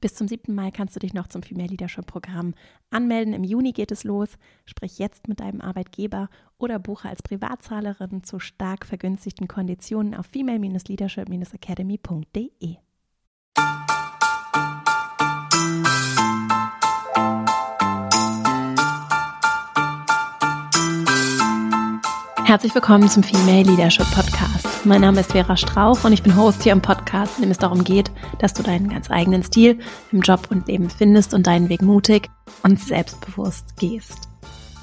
Bis 0.00 0.14
zum 0.14 0.28
7. 0.28 0.54
Mai 0.54 0.70
kannst 0.70 0.94
du 0.94 1.00
dich 1.00 1.12
noch 1.12 1.26
zum 1.26 1.42
Female 1.42 1.66
Leadership 1.68 2.06
Programm 2.06 2.54
anmelden. 2.90 3.34
Im 3.34 3.42
Juni 3.42 3.72
geht 3.72 3.90
es 3.90 4.04
los. 4.04 4.38
Sprich 4.64 4.98
jetzt 4.98 5.26
mit 5.26 5.40
deinem 5.40 5.60
Arbeitgeber 5.60 6.28
oder 6.56 6.78
buche 6.78 7.08
als 7.08 7.20
Privatzahlerin 7.22 8.22
zu 8.22 8.38
stark 8.38 8.86
vergünstigten 8.86 9.48
Konditionen 9.48 10.14
auf 10.14 10.26
female-leadership-academy.de. 10.26 12.76
Herzlich 22.48 22.74
willkommen 22.74 23.10
zum 23.10 23.22
Female 23.22 23.64
Leadership 23.64 24.10
Podcast. 24.10 24.86
Mein 24.86 25.02
Name 25.02 25.20
ist 25.20 25.32
Vera 25.32 25.54
Strauch 25.54 26.04
und 26.04 26.14
ich 26.14 26.22
bin 26.22 26.34
Host 26.34 26.62
hier 26.62 26.72
im 26.72 26.80
Podcast, 26.80 27.36
in 27.36 27.42
dem 27.42 27.50
es 27.50 27.58
darum 27.58 27.84
geht, 27.84 28.10
dass 28.38 28.54
du 28.54 28.62
deinen 28.62 28.88
ganz 28.88 29.10
eigenen 29.10 29.42
Stil 29.42 29.78
im 30.12 30.22
Job 30.22 30.46
und 30.48 30.66
Leben 30.66 30.88
findest 30.88 31.34
und 31.34 31.46
deinen 31.46 31.68
Weg 31.68 31.82
mutig 31.82 32.30
und 32.62 32.80
selbstbewusst 32.80 33.76
gehst. 33.76 34.30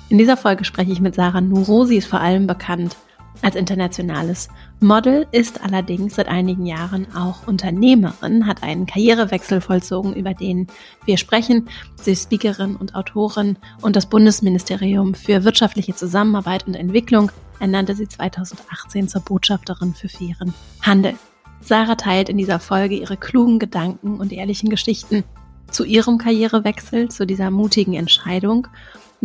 In 0.10 0.20
dieser 0.20 0.38
Folge 0.38 0.64
spreche 0.64 0.92
ich 0.92 1.02
mit 1.02 1.16
Sarah 1.16 1.42
Nuro. 1.42 1.86
Sie 1.86 1.98
ist 1.98 2.06
vor 2.06 2.22
allem 2.22 2.46
bekannt 2.46 2.96
als 3.42 3.56
internationales 3.56 4.50
Model, 4.80 5.28
ist 5.32 5.64
allerdings 5.64 6.16
seit 6.16 6.28
einigen 6.28 6.66
Jahren 6.66 7.08
auch 7.16 7.48
Unternehmerin, 7.48 8.48
hat 8.48 8.64
einen 8.64 8.86
Karrierewechsel 8.86 9.62
vollzogen, 9.62 10.14
über 10.14 10.34
den 10.34 10.68
wir 11.06 11.18
sprechen. 11.18 11.70
Sie 12.02 12.12
ist 12.12 12.24
Speakerin 12.24 12.76
und 12.76 12.96
Autorin 12.96 13.58
und 13.82 13.96
das 13.96 14.08
Bundesministerium 14.08 15.14
für 15.14 15.44
wirtschaftliche 15.44 15.96
Zusammenarbeit 15.96 16.68
und 16.68 16.76
Entwicklung 16.76 17.32
ernannte 17.60 17.96
sie 17.96 18.08
2018 18.08 19.08
zur 19.08 19.22
Botschafterin 19.22 19.94
für 19.94 20.10
fairen 20.10 20.54
Handel. 20.82 21.14
Sarah 21.62 21.96
teilt 21.96 22.30
in 22.30 22.38
dieser 22.38 22.60
Folge 22.60 22.96
ihre 22.96 23.18
klugen 23.18 23.60
Gedanken 23.60 24.20
und 24.20 24.32
ehrlichen 24.32 24.70
Geschichten 24.70 25.24
zu 25.72 25.84
ihrem 25.84 26.18
Karrierewechsel, 26.18 27.10
zu 27.10 27.26
dieser 27.26 27.50
mutigen 27.50 27.94
Entscheidung 27.94 28.68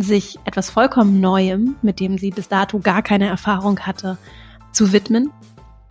sich 0.01 0.39
etwas 0.45 0.69
vollkommen 0.69 1.19
Neuem, 1.19 1.75
mit 1.81 1.99
dem 1.99 2.17
sie 2.17 2.29
bis 2.29 2.47
dato 2.47 2.79
gar 2.79 3.01
keine 3.01 3.27
Erfahrung 3.27 3.79
hatte, 3.79 4.17
zu 4.71 4.93
widmen, 4.93 5.31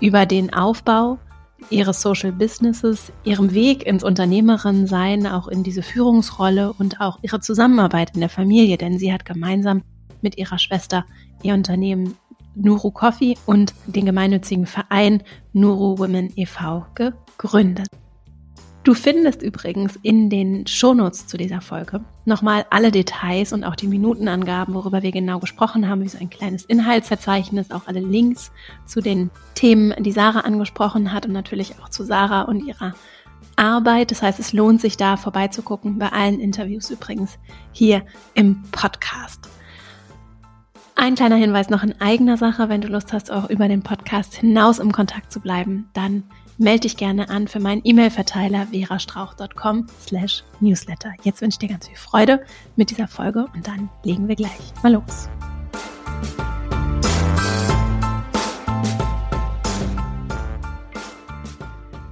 über 0.00 0.27
den 0.27 0.52
Aufbau 0.52 1.19
ihres 1.69 2.00
Social 2.00 2.33
Businesses, 2.33 3.12
ihrem 3.25 3.52
Weg 3.52 3.86
ins 3.86 4.02
Unternehmerin-Sein, 4.02 5.27
auch 5.27 5.48
in 5.48 5.62
diese 5.62 5.83
Führungsrolle 5.83 6.72
und 6.72 7.00
auch 7.00 7.19
ihre 7.22 7.41
Zusammenarbeit 7.41 8.14
in 8.14 8.20
der 8.20 8.30
Familie, 8.30 8.78
denn 8.78 8.98
sie 8.98 9.12
hat 9.12 9.25
gemeinsam 9.25 9.83
mit 10.22 10.39
ihrer 10.39 10.58
Schwester 10.58 11.05
ihr 11.42 11.55
Unternehmen 11.55 12.17
Nuru 12.55 12.91
Coffee 12.91 13.36
und 13.47 13.74
den 13.86 14.06
gemeinnützigen 14.06 14.67
Verein 14.67 15.22
Nuru 15.52 15.98
Women 15.98 16.33
e.V. 16.36 16.86
gegründet. 16.95 17.89
Du 18.83 18.95
findest 18.95 19.42
übrigens 19.42 19.98
in 20.03 20.31
den 20.31 20.67
Shownotes 20.67 21.27
zu 21.27 21.36
dieser 21.36 21.61
Folge 21.61 22.00
nochmal 22.25 22.64
alle 22.70 22.91
Details 22.91 23.53
und 23.53 23.62
auch 23.62 23.77
die 23.77 23.86
Minutenangaben, 23.86 24.73
worüber 24.73 25.03
wir 25.03 25.12
genau 25.12 25.39
gesprochen 25.39 25.86
haben, 25.86 26.03
wie 26.03 26.09
so 26.09 26.17
ein 26.19 26.31
kleines 26.31 26.64
Inhaltsverzeichnis, 26.64 27.73
auch 27.73 27.86
alle 27.86 28.01
Links 28.01 28.51
zu 28.86 29.03
den 29.03 29.31
Themen, 29.55 30.03
die 30.03 30.12
Sarah 30.12 30.41
angesprochen 30.41 31.12
hat 31.12 31.27
und 31.27 31.33
natürlich 31.33 31.75
auch 31.83 31.91
zu 31.91 32.05
Sarah 32.05 32.42
und 32.42 32.67
ihrer 32.67 32.95
Arbeit. 33.56 34.12
Das 34.12 34.23
heißt, 34.23 34.41
es 34.41 34.55
lohnt 34.55 34.81
sich 34.81 34.97
da 34.97 35.19
vorbeizugucken, 35.19 35.98
bei 35.98 36.11
allen 36.11 36.41
Interviews 36.41 36.89
übrigens 36.89 37.39
hier 37.73 38.03
im 38.33 38.62
Podcast. 38.73 39.51
Ein 40.97 41.17
kleiner 41.17 41.36
Hinweis 41.36 41.69
noch 41.69 41.83
in 41.83 42.01
eigener 42.01 42.39
Sache, 42.39 42.70
wenn 42.70 42.81
du 42.81 42.89
Lust 42.89 43.12
hast, 43.12 43.31
auch 43.31 43.51
über 43.51 43.69
den 43.69 43.83
Podcast 43.83 44.34
hinaus 44.34 44.78
im 44.78 44.92
Kontakt 44.92 45.33
zu 45.33 45.41
bleiben, 45.41 45.89
dann 45.92 46.25
melde 46.61 46.80
dich 46.80 46.98
gerne 46.98 47.30
an 47.30 47.48
für 47.48 47.58
meinen 47.58 47.80
E-Mail-Verteiler 47.84 48.66
verastrauch.com 48.70 49.86
slash 50.06 50.44
newsletter. 50.61 51.14
Jetzt 51.22 51.41
wünsche 51.41 51.55
ich 51.55 51.58
dir 51.58 51.70
ganz 51.70 51.89
viel 51.89 51.97
Freude 51.97 52.42
mit 52.77 52.91
dieser 52.91 53.08
Folge 53.08 53.47
und 53.55 53.67
dann 53.67 53.89
legen 54.05 54.28
wir 54.28 54.36
gleich 54.36 54.50
mal 54.83 54.92
los. 54.92 55.30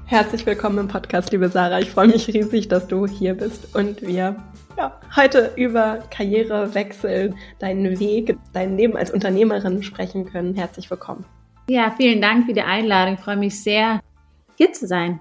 Herzlich 0.06 0.46
willkommen 0.46 0.78
im 0.78 0.88
Podcast, 0.88 1.30
liebe 1.32 1.50
Sarah. 1.50 1.80
Ich 1.80 1.90
freue 1.90 2.08
mich 2.08 2.28
riesig, 2.28 2.68
dass 2.68 2.88
du 2.88 3.06
hier 3.06 3.34
bist 3.34 3.76
und 3.76 4.00
wir 4.00 4.36
ja, 4.78 4.98
heute 5.14 5.52
über 5.56 5.98
Karrierewechsel, 6.10 7.34
deinen 7.58 8.00
Weg, 8.00 8.38
dein 8.54 8.78
Leben 8.78 8.96
als 8.96 9.10
Unternehmerin 9.10 9.82
sprechen 9.82 10.24
können. 10.24 10.54
Herzlich 10.54 10.90
willkommen. 10.90 11.26
Ja, 11.68 11.92
vielen 11.94 12.22
Dank 12.22 12.46
für 12.46 12.54
die 12.54 12.62
Einladung. 12.62 13.14
Ich 13.14 13.20
freue 13.20 13.36
mich 13.36 13.62
sehr, 13.62 14.00
hier 14.58 14.72
zu 14.72 14.86
sein. 14.86 15.20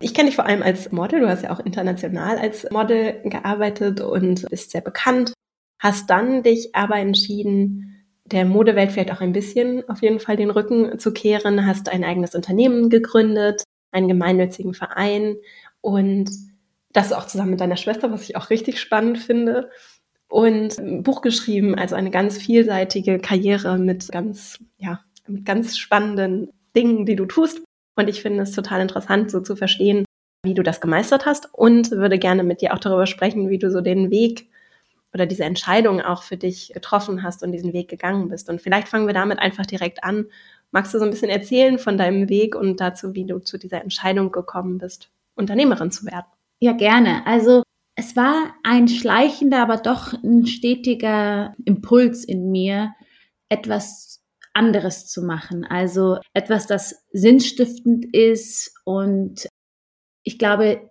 Ich 0.00 0.14
kenne 0.14 0.28
dich 0.28 0.36
vor 0.36 0.46
allem 0.46 0.62
als 0.62 0.90
Model. 0.90 1.20
Du 1.20 1.28
hast 1.28 1.42
ja 1.42 1.52
auch 1.52 1.60
international 1.60 2.38
als 2.38 2.68
Model 2.70 3.20
gearbeitet 3.24 4.00
und 4.00 4.48
bist 4.48 4.70
sehr 4.70 4.80
bekannt. 4.80 5.34
Hast 5.78 6.08
dann 6.08 6.42
dich 6.42 6.74
aber 6.74 6.96
entschieden, 6.96 8.06
der 8.24 8.44
Modewelt 8.44 8.92
vielleicht 8.92 9.12
auch 9.12 9.20
ein 9.20 9.32
bisschen 9.32 9.88
auf 9.88 10.02
jeden 10.02 10.18
Fall 10.18 10.36
den 10.36 10.50
Rücken 10.50 10.98
zu 10.98 11.12
kehren. 11.12 11.66
Hast 11.66 11.90
ein 11.90 12.04
eigenes 12.04 12.34
Unternehmen 12.34 12.88
gegründet, 12.90 13.64
einen 13.90 14.08
gemeinnützigen 14.08 14.72
Verein 14.72 15.36
und 15.82 16.30
das 16.92 17.12
auch 17.12 17.26
zusammen 17.26 17.50
mit 17.50 17.60
deiner 17.60 17.76
Schwester, 17.76 18.10
was 18.10 18.22
ich 18.22 18.36
auch 18.36 18.50
richtig 18.50 18.80
spannend 18.80 19.18
finde. 19.18 19.70
Und 20.28 20.78
ein 20.78 21.02
Buch 21.02 21.20
geschrieben, 21.20 21.74
also 21.74 21.96
eine 21.96 22.10
ganz 22.10 22.38
vielseitige 22.38 23.18
Karriere 23.18 23.78
mit 23.78 24.08
ganz, 24.10 24.58
ja, 24.78 25.00
mit 25.26 25.44
ganz 25.44 25.76
spannenden 25.76 26.50
Dingen, 26.76 27.06
die 27.06 27.16
du 27.16 27.26
tust. 27.26 27.60
Und 27.96 28.08
ich 28.08 28.22
finde 28.22 28.42
es 28.42 28.52
total 28.52 28.80
interessant, 28.80 29.30
so 29.30 29.40
zu 29.40 29.56
verstehen, 29.56 30.04
wie 30.44 30.54
du 30.54 30.62
das 30.62 30.80
gemeistert 30.80 31.26
hast 31.26 31.52
und 31.52 31.90
würde 31.90 32.18
gerne 32.18 32.44
mit 32.44 32.60
dir 32.60 32.74
auch 32.74 32.78
darüber 32.78 33.06
sprechen, 33.06 33.50
wie 33.50 33.58
du 33.58 33.70
so 33.70 33.80
den 33.80 34.10
Weg 34.10 34.48
oder 35.12 35.26
diese 35.26 35.44
Entscheidung 35.44 36.00
auch 36.00 36.22
für 36.22 36.36
dich 36.36 36.72
getroffen 36.72 37.22
hast 37.22 37.42
und 37.42 37.52
diesen 37.52 37.72
Weg 37.72 37.88
gegangen 37.88 38.28
bist. 38.28 38.48
Und 38.48 38.60
vielleicht 38.60 38.88
fangen 38.88 39.06
wir 39.06 39.14
damit 39.14 39.38
einfach 39.38 39.66
direkt 39.66 40.04
an. 40.04 40.26
Magst 40.70 40.92
du 40.92 40.98
so 40.98 41.04
ein 41.04 41.10
bisschen 41.10 41.30
erzählen 41.30 41.78
von 41.78 41.96
deinem 41.96 42.28
Weg 42.28 42.54
und 42.54 42.80
dazu, 42.80 43.14
wie 43.14 43.24
du 43.24 43.38
zu 43.38 43.58
dieser 43.58 43.82
Entscheidung 43.82 44.30
gekommen 44.30 44.78
bist, 44.78 45.10
Unternehmerin 45.34 45.90
zu 45.90 46.04
werden? 46.06 46.26
Ja, 46.60 46.72
gerne. 46.72 47.26
Also 47.26 47.62
es 47.94 48.16
war 48.16 48.54
ein 48.62 48.86
schleichender, 48.86 49.62
aber 49.62 49.78
doch 49.78 50.12
ein 50.22 50.46
stetiger 50.46 51.54
Impuls 51.64 52.24
in 52.24 52.50
mir, 52.50 52.94
etwas 53.48 54.20
anderes 54.58 55.06
zu 55.06 55.22
machen. 55.22 55.64
Also 55.64 56.18
etwas, 56.34 56.66
das 56.66 57.06
sinnstiftend 57.12 58.04
ist. 58.14 58.74
Und 58.84 59.48
ich 60.24 60.38
glaube, 60.38 60.90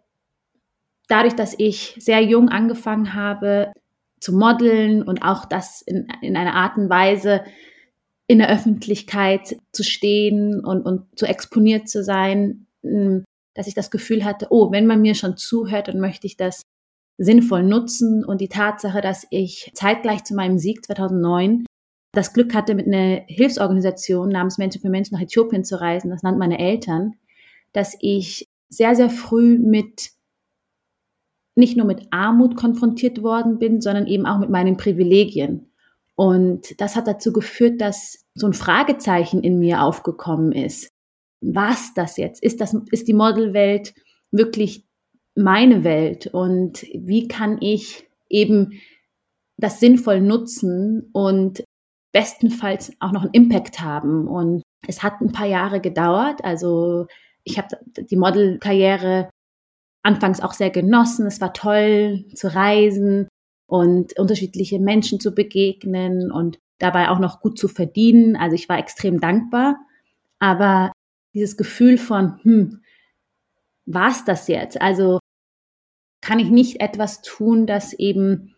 dadurch, 1.07 1.35
dass 1.35 1.53
ich 1.57 1.95
sehr 1.99 2.21
jung 2.21 2.49
angefangen 2.49 3.13
habe 3.13 3.71
zu 4.19 4.35
modeln 4.35 5.03
und 5.03 5.21
auch 5.21 5.45
das 5.45 5.81
in, 5.81 6.07
in 6.21 6.35
einer 6.35 6.55
Art 6.55 6.77
und 6.77 6.89
Weise 6.89 7.43
in 8.27 8.39
der 8.39 8.49
Öffentlichkeit 8.49 9.57
zu 9.71 9.83
stehen 9.83 10.63
und, 10.63 10.81
und 10.81 11.17
zu 11.17 11.25
exponiert 11.25 11.87
zu 11.87 12.03
sein, 12.03 12.67
hm, 12.83 13.23
dass 13.53 13.67
ich 13.67 13.73
das 13.73 13.91
Gefühl 13.91 14.23
hatte, 14.25 14.47
oh, 14.49 14.71
wenn 14.71 14.87
man 14.87 15.01
mir 15.01 15.15
schon 15.15 15.37
zuhört, 15.37 15.87
dann 15.87 15.99
möchte 15.99 16.27
ich 16.27 16.37
das 16.37 16.61
sinnvoll 17.17 17.63
nutzen. 17.63 18.23
Und 18.23 18.41
die 18.41 18.49
Tatsache, 18.49 19.01
dass 19.01 19.25
ich 19.29 19.71
zeitgleich 19.73 20.23
zu 20.23 20.35
meinem 20.35 20.59
Sieg 20.59 20.85
2009 20.85 21.65
das 22.17 22.33
Glück 22.33 22.55
hatte, 22.55 22.73
mit 22.73 22.87
einer 22.87 23.21
Hilfsorganisation 23.27 24.29
namens 24.29 24.57
Menschen 24.57 24.81
für 24.81 24.89
Menschen 24.89 25.13
nach 25.13 25.21
Äthiopien 25.21 25.63
zu 25.63 25.79
reisen, 25.79 26.09
das 26.09 26.23
nannten 26.23 26.39
meine 26.39 26.57
Eltern, 26.57 27.13
dass 27.73 27.95
ich 27.99 28.47
sehr, 28.69 28.95
sehr 28.95 29.11
früh 29.11 29.59
mit 29.59 30.09
nicht 31.53 31.77
nur 31.77 31.85
mit 31.85 32.07
Armut 32.09 32.55
konfrontiert 32.55 33.21
worden 33.21 33.59
bin, 33.59 33.81
sondern 33.81 34.07
eben 34.07 34.25
auch 34.25 34.39
mit 34.39 34.49
meinen 34.49 34.77
Privilegien. 34.77 35.71
Und 36.15 36.79
das 36.81 36.95
hat 36.95 37.07
dazu 37.07 37.31
geführt, 37.31 37.81
dass 37.81 38.25
so 38.33 38.47
ein 38.47 38.53
Fragezeichen 38.53 39.43
in 39.43 39.59
mir 39.59 39.83
aufgekommen 39.83 40.51
ist. 40.51 40.89
Was 41.41 41.93
das 41.93 42.17
jetzt? 42.17 42.41
Ist 42.43 42.61
das, 42.61 42.75
ist 42.91 43.07
die 43.07 43.13
Modelwelt 43.13 43.93
wirklich 44.31 44.85
meine 45.35 45.83
Welt? 45.83 46.27
Und 46.27 46.81
wie 46.93 47.27
kann 47.27 47.59
ich 47.61 48.07
eben 48.27 48.73
das 49.57 49.79
sinnvoll 49.79 50.21
nutzen 50.21 51.09
und 51.13 51.63
bestenfalls 52.11 52.91
auch 52.99 53.11
noch 53.11 53.23
einen 53.23 53.33
Impact 53.33 53.79
haben. 53.79 54.27
Und 54.27 54.63
es 54.87 55.03
hat 55.03 55.21
ein 55.21 55.31
paar 55.31 55.47
Jahre 55.47 55.81
gedauert. 55.81 56.43
Also 56.43 57.07
ich 57.43 57.57
habe 57.57 57.77
die 57.97 58.17
Modelkarriere 58.17 59.29
anfangs 60.03 60.41
auch 60.41 60.53
sehr 60.53 60.69
genossen. 60.69 61.25
Es 61.25 61.41
war 61.41 61.53
toll 61.53 62.25
zu 62.33 62.53
reisen 62.53 63.27
und 63.67 64.17
unterschiedliche 64.17 64.79
Menschen 64.79 65.19
zu 65.19 65.33
begegnen 65.33 66.31
und 66.31 66.59
dabei 66.79 67.09
auch 67.09 67.19
noch 67.19 67.41
gut 67.41 67.57
zu 67.57 67.67
verdienen. 67.67 68.35
Also 68.35 68.55
ich 68.55 68.69
war 68.69 68.77
extrem 68.77 69.19
dankbar. 69.19 69.77
Aber 70.39 70.91
dieses 71.33 71.57
Gefühl 71.57 71.97
von, 71.97 72.39
hm, 72.43 72.81
war's 73.85 74.25
das 74.25 74.47
jetzt? 74.47 74.81
Also 74.81 75.19
kann 76.21 76.39
ich 76.39 76.49
nicht 76.49 76.81
etwas 76.81 77.21
tun, 77.21 77.67
das 77.67 77.93
eben 77.93 78.55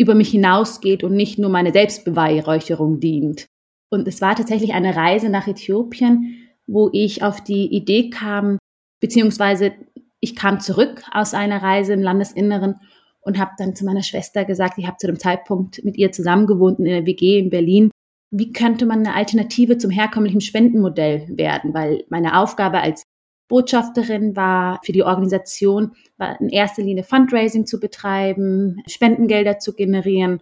über 0.00 0.14
mich 0.14 0.30
hinausgeht 0.30 1.04
und 1.04 1.14
nicht 1.14 1.38
nur 1.38 1.50
meine 1.50 1.72
Selbstbeweihräucherung 1.72 3.00
dient. 3.00 3.44
Und 3.90 4.08
es 4.08 4.22
war 4.22 4.34
tatsächlich 4.34 4.72
eine 4.72 4.96
Reise 4.96 5.28
nach 5.28 5.46
Äthiopien, 5.46 6.48
wo 6.66 6.88
ich 6.90 7.22
auf 7.22 7.44
die 7.44 7.66
Idee 7.66 8.08
kam, 8.08 8.56
beziehungsweise 9.00 9.72
ich 10.20 10.34
kam 10.34 10.58
zurück 10.58 11.02
aus 11.12 11.34
einer 11.34 11.62
Reise 11.62 11.92
im 11.92 12.00
Landesinneren 12.00 12.76
und 13.20 13.38
habe 13.38 13.50
dann 13.58 13.76
zu 13.76 13.84
meiner 13.84 14.02
Schwester 14.02 14.46
gesagt, 14.46 14.78
ich 14.78 14.86
habe 14.86 14.96
zu 14.96 15.06
dem 15.06 15.18
Zeitpunkt 15.18 15.84
mit 15.84 15.98
ihr 15.98 16.12
zusammengewohnt 16.12 16.78
in 16.78 16.86
der 16.86 17.04
WG 17.04 17.38
in 17.38 17.50
Berlin. 17.50 17.90
Wie 18.30 18.52
könnte 18.52 18.86
man 18.86 19.00
eine 19.00 19.14
Alternative 19.14 19.76
zum 19.76 19.90
herkömmlichen 19.90 20.40
Spendenmodell 20.40 21.26
werden? 21.36 21.74
Weil 21.74 22.04
meine 22.08 22.38
Aufgabe 22.38 22.80
als 22.80 23.02
Botschafterin 23.50 24.36
war 24.36 24.80
für 24.84 24.92
die 24.92 25.02
Organisation, 25.02 25.92
war 26.16 26.40
in 26.40 26.48
erster 26.48 26.82
Linie 26.82 27.04
Fundraising 27.04 27.66
zu 27.66 27.80
betreiben, 27.80 28.80
Spendengelder 28.86 29.58
zu 29.58 29.74
generieren. 29.74 30.40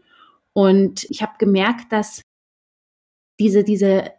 Und 0.52 1.04
ich 1.10 1.22
habe 1.22 1.32
gemerkt, 1.38 1.90
dass 1.90 2.22
diese, 3.40 3.64
diese 3.64 4.12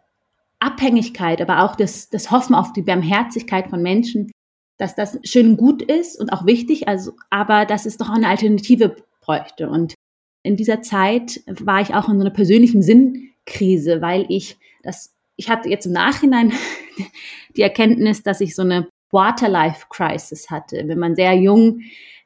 Abhängigkeit, 0.58 1.40
aber 1.40 1.64
auch 1.64 1.76
das, 1.76 2.10
das 2.10 2.30
Hoffen 2.30 2.54
auf 2.54 2.72
die 2.72 2.82
Barmherzigkeit 2.82 3.68
von 3.68 3.80
Menschen, 3.80 4.30
dass 4.76 4.94
das 4.96 5.18
schön 5.22 5.56
gut 5.56 5.82
ist 5.82 6.18
und 6.18 6.32
auch 6.32 6.44
wichtig, 6.44 6.88
also, 6.88 7.12
aber 7.30 7.66
dass 7.66 7.86
es 7.86 7.96
doch 7.96 8.10
eine 8.10 8.28
Alternative 8.28 8.96
bräuchte. 9.20 9.70
Und 9.70 9.94
in 10.42 10.56
dieser 10.56 10.82
Zeit 10.82 11.42
war 11.46 11.80
ich 11.80 11.94
auch 11.94 12.08
in 12.08 12.16
so 12.16 12.22
einer 12.22 12.30
persönlichen 12.30 12.82
Sinnkrise, 12.82 14.02
weil 14.02 14.26
ich 14.28 14.58
das, 14.82 15.14
ich 15.40 15.48
hatte 15.48 15.70
jetzt 15.70 15.86
im 15.86 15.92
Nachhinein 15.92 16.52
die 17.56 17.62
Erkenntnis, 17.62 18.22
dass 18.22 18.42
ich 18.42 18.54
so 18.54 18.60
eine 18.60 18.88
Waterlife-Crisis 19.10 20.50
hatte. 20.50 20.82
Wenn 20.86 20.98
man 20.98 21.16
sehr 21.16 21.32
jung 21.32 21.80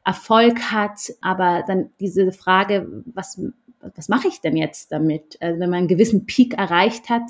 Erfolg 0.04 0.72
hat, 0.72 1.12
aber 1.20 1.62
dann 1.64 1.90
diese 2.00 2.32
Frage, 2.32 3.04
was, 3.06 3.40
was 3.94 4.08
mache 4.08 4.26
ich 4.26 4.40
denn 4.40 4.56
jetzt 4.56 4.90
damit? 4.90 5.38
Also 5.40 5.60
wenn 5.60 5.70
man 5.70 5.78
einen 5.78 5.88
gewissen 5.88 6.26
Peak 6.26 6.54
erreicht 6.54 7.08
hat, 7.08 7.22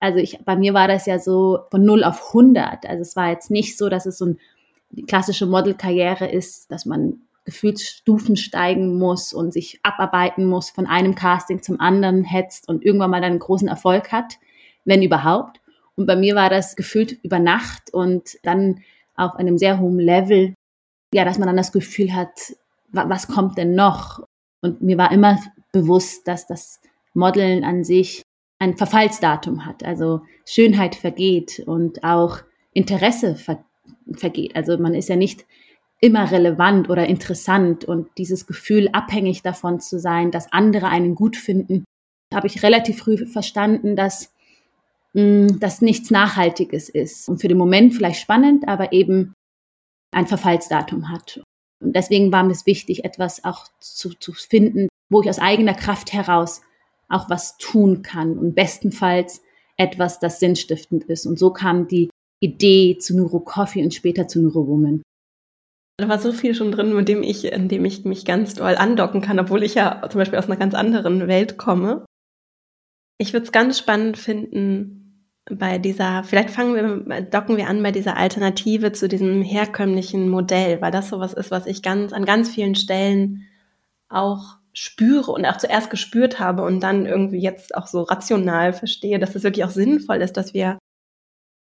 also 0.00 0.18
ich, 0.18 0.38
bei 0.42 0.56
mir 0.56 0.72
war 0.72 0.88
das 0.88 1.04
ja 1.04 1.18
so 1.18 1.58
von 1.70 1.84
0 1.84 2.02
auf 2.04 2.28
100. 2.28 2.86
Also 2.86 3.02
es 3.02 3.14
war 3.14 3.28
jetzt 3.28 3.50
nicht 3.50 3.76
so, 3.76 3.90
dass 3.90 4.06
es 4.06 4.16
so 4.16 4.24
ein, 4.24 4.38
die 4.88 5.04
klassische 5.04 5.44
Modelkarriere 5.44 6.30
ist, 6.30 6.72
dass 6.72 6.86
man 6.86 7.20
gefühlt 7.44 7.78
Stufen 7.78 8.36
steigen 8.36 8.98
muss 8.98 9.34
und 9.34 9.52
sich 9.52 9.80
abarbeiten 9.82 10.46
muss, 10.46 10.70
von 10.70 10.86
einem 10.86 11.14
Casting 11.14 11.62
zum 11.62 11.78
anderen 11.78 12.24
hetzt 12.24 12.70
und 12.70 12.82
irgendwann 12.82 13.10
mal 13.10 13.22
einen 13.22 13.38
großen 13.38 13.68
Erfolg 13.68 14.12
hat, 14.12 14.38
wenn 14.84 15.02
überhaupt. 15.02 15.60
Und 15.96 16.06
bei 16.06 16.16
mir 16.16 16.34
war 16.34 16.50
das 16.50 16.76
gefühlt 16.76 17.12
über 17.22 17.38
Nacht 17.38 17.92
und 17.92 18.38
dann 18.42 18.82
auf 19.14 19.36
einem 19.36 19.58
sehr 19.58 19.78
hohen 19.78 19.98
Level, 19.98 20.54
ja, 21.12 21.24
dass 21.24 21.38
man 21.38 21.46
dann 21.46 21.56
das 21.56 21.72
Gefühl 21.72 22.14
hat, 22.14 22.54
was 22.92 23.28
kommt 23.28 23.58
denn 23.58 23.74
noch? 23.74 24.24
Und 24.62 24.82
mir 24.82 24.98
war 24.98 25.12
immer 25.12 25.38
bewusst, 25.72 26.26
dass 26.26 26.46
das 26.46 26.80
Modeln 27.14 27.64
an 27.64 27.84
sich 27.84 28.22
ein 28.58 28.76
Verfallsdatum 28.76 29.66
hat. 29.66 29.84
Also 29.84 30.22
Schönheit 30.46 30.94
vergeht 30.94 31.62
und 31.66 32.04
auch 32.04 32.38
Interesse 32.72 33.34
ver 33.36 33.64
vergeht. 34.12 34.56
Also 34.56 34.76
man 34.76 34.94
ist 34.94 35.08
ja 35.08 35.16
nicht 35.16 35.46
immer 36.00 36.30
relevant 36.30 36.88
oder 36.90 37.06
interessant 37.06 37.84
und 37.84 38.08
dieses 38.18 38.46
Gefühl, 38.46 38.88
abhängig 38.92 39.42
davon 39.42 39.80
zu 39.80 40.00
sein, 40.00 40.30
dass 40.30 40.52
andere 40.52 40.88
einen 40.88 41.14
gut 41.14 41.36
finden, 41.36 41.84
habe 42.32 42.46
ich 42.46 42.62
relativ 42.62 42.98
früh 42.98 43.26
verstanden, 43.26 43.96
dass 43.96 44.32
mm, 45.14 45.58
das 45.58 45.80
nichts 45.80 46.10
Nachhaltiges 46.10 46.88
ist 46.88 47.28
und 47.28 47.40
für 47.40 47.48
den 47.48 47.58
Moment 47.58 47.94
vielleicht 47.94 48.20
spannend, 48.20 48.68
aber 48.68 48.92
eben 48.92 49.34
ein 50.12 50.26
Verfallsdatum 50.26 51.10
hat. 51.10 51.42
Und 51.82 51.96
deswegen 51.96 52.32
war 52.32 52.42
mir 52.42 52.52
es 52.52 52.66
wichtig, 52.66 53.04
etwas 53.04 53.44
auch 53.44 53.66
zu, 53.80 54.10
zu 54.10 54.32
finden, 54.32 54.88
wo 55.10 55.22
ich 55.22 55.30
aus 55.30 55.38
eigener 55.38 55.74
Kraft 55.74 56.12
heraus 56.12 56.62
auch 57.08 57.28
was 57.28 57.56
tun 57.58 58.02
kann 58.02 58.38
und 58.38 58.54
bestenfalls 58.54 59.42
etwas, 59.76 60.20
das 60.20 60.40
sinnstiftend 60.40 61.04
ist. 61.04 61.26
Und 61.26 61.38
so 61.38 61.52
kam 61.52 61.88
die 61.88 62.10
Idee 62.40 62.98
zu 62.98 63.16
Neuro 63.16 63.40
Coffee 63.40 63.82
und 63.82 63.94
später 63.94 64.28
zu 64.28 64.40
Neuro 64.40 64.66
Woman. 64.66 65.02
Da 65.96 66.08
war 66.08 66.18
so 66.18 66.32
viel 66.32 66.54
schon 66.54 66.72
drin, 66.72 66.94
mit 66.94 67.08
dem 67.08 67.22
ich, 67.22 67.44
in 67.44 67.68
dem 67.68 67.84
ich 67.84 68.04
mich 68.04 68.24
ganz 68.24 68.54
doll 68.54 68.76
andocken 68.76 69.20
kann, 69.20 69.38
obwohl 69.38 69.62
ich 69.62 69.74
ja 69.74 70.06
zum 70.10 70.18
Beispiel 70.18 70.38
aus 70.38 70.46
einer 70.46 70.56
ganz 70.56 70.74
anderen 70.74 71.28
Welt 71.28 71.58
komme. 71.58 72.06
Ich 73.18 73.34
würde 73.34 73.44
es 73.44 73.52
ganz 73.52 73.78
spannend 73.78 74.16
finden, 74.16 74.99
bei 75.56 75.78
dieser, 75.78 76.24
vielleicht 76.24 76.50
fangen 76.50 77.04
wir, 77.06 77.22
docken 77.22 77.56
wir 77.56 77.68
an 77.68 77.82
bei 77.82 77.92
dieser 77.92 78.16
Alternative 78.16 78.92
zu 78.92 79.08
diesem 79.08 79.42
herkömmlichen 79.42 80.28
Modell, 80.28 80.80
weil 80.80 80.90
das 80.90 81.08
sowas 81.08 81.32
ist, 81.32 81.50
was 81.50 81.66
ich 81.66 81.82
ganz, 81.82 82.12
an 82.12 82.24
ganz 82.24 82.50
vielen 82.50 82.74
Stellen 82.74 83.46
auch 84.08 84.56
spüre 84.72 85.32
und 85.32 85.44
auch 85.46 85.56
zuerst 85.56 85.90
gespürt 85.90 86.38
habe 86.38 86.62
und 86.62 86.80
dann 86.80 87.06
irgendwie 87.06 87.40
jetzt 87.40 87.74
auch 87.74 87.86
so 87.86 88.02
rational 88.02 88.72
verstehe, 88.72 89.18
dass 89.18 89.34
es 89.34 89.42
wirklich 89.42 89.64
auch 89.64 89.70
sinnvoll 89.70 90.16
ist, 90.16 90.36
dass 90.36 90.54
wir 90.54 90.78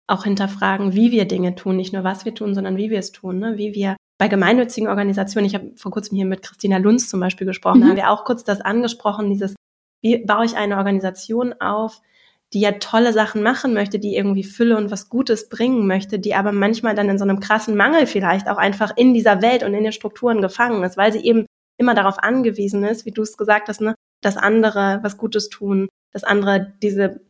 auch 0.09 0.25
hinterfragen, 0.25 0.95
wie 0.95 1.11
wir 1.11 1.27
Dinge 1.27 1.55
tun, 1.55 1.77
nicht 1.77 1.93
nur 1.93 2.05
was 2.05 2.25
wir 2.25 2.35
tun, 2.35 2.55
sondern 2.55 2.77
wie 2.77 2.91
wir 2.91 2.99
es 2.99 3.13
tun, 3.13 3.39
ne? 3.39 3.57
wie 3.57 3.75
wir 3.75 3.97
bei 4.19 4.29
gemeinnützigen 4.29 4.89
Organisationen, 4.89 5.47
ich 5.47 5.55
habe 5.55 5.73
vor 5.77 5.93
kurzem 5.93 6.17
hier 6.17 6.27
mit 6.27 6.43
Christina 6.43 6.79
Lunz 6.79 7.09
zum 7.09 7.21
Beispiel 7.21 7.47
gesprochen, 7.47 7.79
mhm. 7.79 7.83
da 7.83 7.89
haben 7.89 7.97
wir 7.97 8.11
auch 8.11 8.25
kurz 8.25 8.45
das 8.45 8.61
angesprochen, 8.61 9.31
dieses, 9.31 9.55
wie 10.03 10.25
baue 10.25 10.45
ich 10.45 10.57
eine 10.57 10.79
Organisation 10.79 11.55
auf, 11.61 12.01
die 12.57 12.63
ja 12.63 12.73
tolle 12.73 13.13
Sachen 13.13 13.43
machen 13.43 13.75
möchte, 13.75 13.99
die 13.99 14.17
irgendwie 14.17 14.43
Fülle 14.43 14.79
und 14.79 14.91
was 14.91 15.11
Gutes 15.11 15.51
bringen 15.51 15.87
möchte, 15.87 16.19
die 16.19 16.35
aber 16.35 16.53
manchmal 16.53 16.95
dann 16.95 17.11
in 17.11 17.19
so 17.19 17.25
einem 17.25 17.39
krassen 17.39 17.77
Mangel 17.77 18.07
vielleicht 18.07 18.49
auch 18.49 18.57
einfach 18.57 18.97
in 18.97 19.13
dieser 19.13 19.43
Welt 19.43 19.63
und 19.63 19.75
in 19.75 19.85
den 19.85 19.93
Strukturen 19.93 20.41
gefangen 20.41 20.83
ist, 20.83 20.97
weil 20.97 21.13
sie 21.13 21.23
eben 21.23 21.45
immer 21.79 21.95
darauf 21.95 22.19
angewiesen 22.19 22.83
ist, 22.85 23.05
wie 23.05 23.11
du 23.11 23.21
es 23.21 23.37
gesagt 23.37 23.69
hast, 23.69 23.83
ne, 23.83 23.95
dass 24.23 24.39
andere 24.39 25.01
was 25.03 25.19
Gutes 25.19 25.51
tun, 25.51 25.91
dass 26.15 26.25
andere 26.25 26.73
diese 26.83 27.21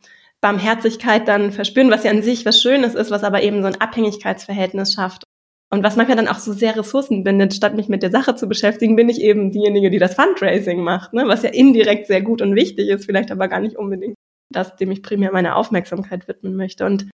Barmherzigkeit 0.40 1.26
dann 1.26 1.50
verspüren, 1.50 1.90
was 1.90 2.04
ja 2.04 2.12
an 2.12 2.22
sich 2.22 2.46
was 2.46 2.62
Schönes 2.62 2.94
ist, 2.94 3.10
was 3.10 3.24
aber 3.24 3.42
eben 3.42 3.62
so 3.62 3.66
ein 3.66 3.80
Abhängigkeitsverhältnis 3.80 4.92
schafft. 4.92 5.24
Und 5.72 5.82
was 5.82 5.96
manchmal 5.96 6.18
dann 6.18 6.28
auch 6.28 6.38
so 6.38 6.52
sehr 6.52 6.76
Ressourcen 6.76 7.24
bindet, 7.24 7.52
statt 7.52 7.74
mich 7.74 7.88
mit 7.88 8.04
der 8.04 8.12
Sache 8.12 8.36
zu 8.36 8.46
beschäftigen, 8.46 8.94
bin 8.94 9.08
ich 9.08 9.20
eben 9.20 9.50
diejenige, 9.50 9.90
die 9.90 9.98
das 9.98 10.14
Fundraising 10.14 10.84
macht, 10.84 11.14
ne? 11.14 11.24
was 11.26 11.42
ja 11.42 11.50
indirekt 11.50 12.06
sehr 12.06 12.22
gut 12.22 12.42
und 12.42 12.54
wichtig 12.54 12.90
ist, 12.90 13.06
vielleicht 13.06 13.32
aber 13.32 13.48
gar 13.48 13.58
nicht 13.58 13.74
unbedingt 13.74 14.14
das, 14.50 14.76
dem 14.76 14.90
ich 14.90 15.02
primär 15.02 15.32
meine 15.32 15.56
Aufmerksamkeit 15.56 16.28
widmen 16.28 16.56
möchte. 16.56 16.86
Und 16.86 17.10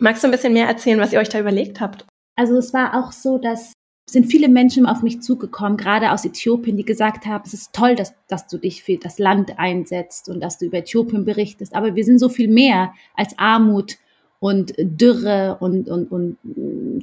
magst 0.00 0.22
du 0.22 0.28
ein 0.28 0.30
bisschen 0.30 0.52
mehr 0.52 0.66
erzählen, 0.66 1.00
was 1.00 1.12
ihr 1.12 1.20
euch 1.20 1.28
da 1.28 1.40
überlegt 1.40 1.80
habt? 1.80 2.06
Also 2.36 2.56
es 2.56 2.74
war 2.74 2.98
auch 2.98 3.12
so, 3.12 3.38
dass 3.38 3.72
sind 4.06 4.26
viele 4.26 4.48
Menschen 4.48 4.86
auf 4.86 5.02
mich 5.02 5.22
zugekommen, 5.22 5.76
gerade 5.78 6.12
aus 6.12 6.24
Äthiopien, 6.24 6.76
die 6.76 6.84
gesagt 6.84 7.26
haben, 7.26 7.44
es 7.46 7.54
ist 7.54 7.72
toll, 7.72 7.94
dass, 7.94 8.14
dass 8.28 8.46
du 8.46 8.58
dich 8.58 8.82
für 8.82 8.96
das 8.98 9.18
Land 9.18 9.58
einsetzt 9.58 10.28
und 10.28 10.40
dass 10.40 10.58
du 10.58 10.66
über 10.66 10.78
Äthiopien 10.78 11.24
berichtest. 11.24 11.74
Aber 11.74 11.94
wir 11.94 12.04
sind 12.04 12.18
so 12.18 12.28
viel 12.28 12.48
mehr 12.48 12.92
als 13.14 13.38
Armut 13.38 13.96
und 14.40 14.74
Dürre 14.78 15.56
und, 15.60 15.88
und, 15.88 16.12
und 16.12 16.36
mm, 16.42 16.98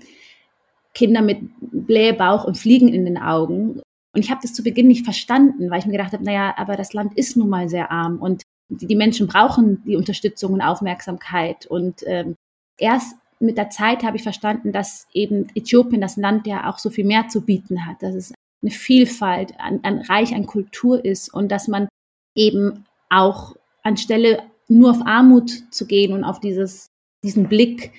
Kinder 0.94 1.22
mit 1.22 1.40
Blähbauch 1.60 2.44
und 2.44 2.58
Fliegen 2.58 2.90
in 2.90 3.06
den 3.06 3.18
Augen. 3.18 3.82
Und 4.14 4.24
ich 4.24 4.30
habe 4.30 4.42
das 4.44 4.54
zu 4.54 4.62
Beginn 4.62 4.88
nicht 4.88 5.06
verstanden, 5.06 5.72
weil 5.72 5.80
ich 5.80 5.86
mir 5.86 5.94
gedacht 5.94 6.14
habe, 6.14 6.24
naja, 6.24 6.54
aber 6.58 6.76
das 6.76 6.94
Land 6.94 7.18
ist 7.18 7.36
nun 7.36 7.50
mal 7.50 7.68
sehr 7.68 7.92
arm 7.92 8.20
und 8.20 8.44
die, 8.72 8.96
Menschen 8.96 9.28
brauchen 9.28 9.84
die 9.86 9.96
Unterstützung 9.96 10.54
und 10.54 10.62
Aufmerksamkeit. 10.62 11.66
Und 11.66 12.04
ähm, 12.06 12.36
erst 12.78 13.16
mit 13.40 13.58
der 13.58 13.70
Zeit 13.70 14.04
habe 14.04 14.18
ich 14.18 14.24
verstanden, 14.24 14.72
dass 14.72 15.08
eben 15.14 15.48
Äthiopien, 15.56 16.02
das 16.02 16.18
Land 16.18 16.48
ja 16.48 16.70
auch 16.70 16.78
so 16.78 16.90
viel 16.90 17.06
mehr 17.06 17.28
zu 17.28 17.42
bieten 17.42 17.86
hat, 17.86 18.02
dass 18.02 18.16
es 18.16 18.34
eine 18.62 18.72
Vielfalt, 18.72 19.54
an, 19.60 19.80
an 19.84 20.00
reich 20.00 20.34
an 20.34 20.46
Kultur 20.46 21.04
ist 21.04 21.34
und 21.34 21.52
dass 21.52 21.68
man 21.68 21.88
eben 22.36 22.86
auch 23.10 23.56
anstelle 23.84 24.44
nur 24.68 24.92
auf 24.92 25.06
Armut 25.06 25.52
zu 25.72 25.86
gehen 25.86 26.14
und 26.14 26.24
auf 26.24 26.40
dieses, 26.40 26.88
diesen 27.24 27.50
Blick 27.50 27.92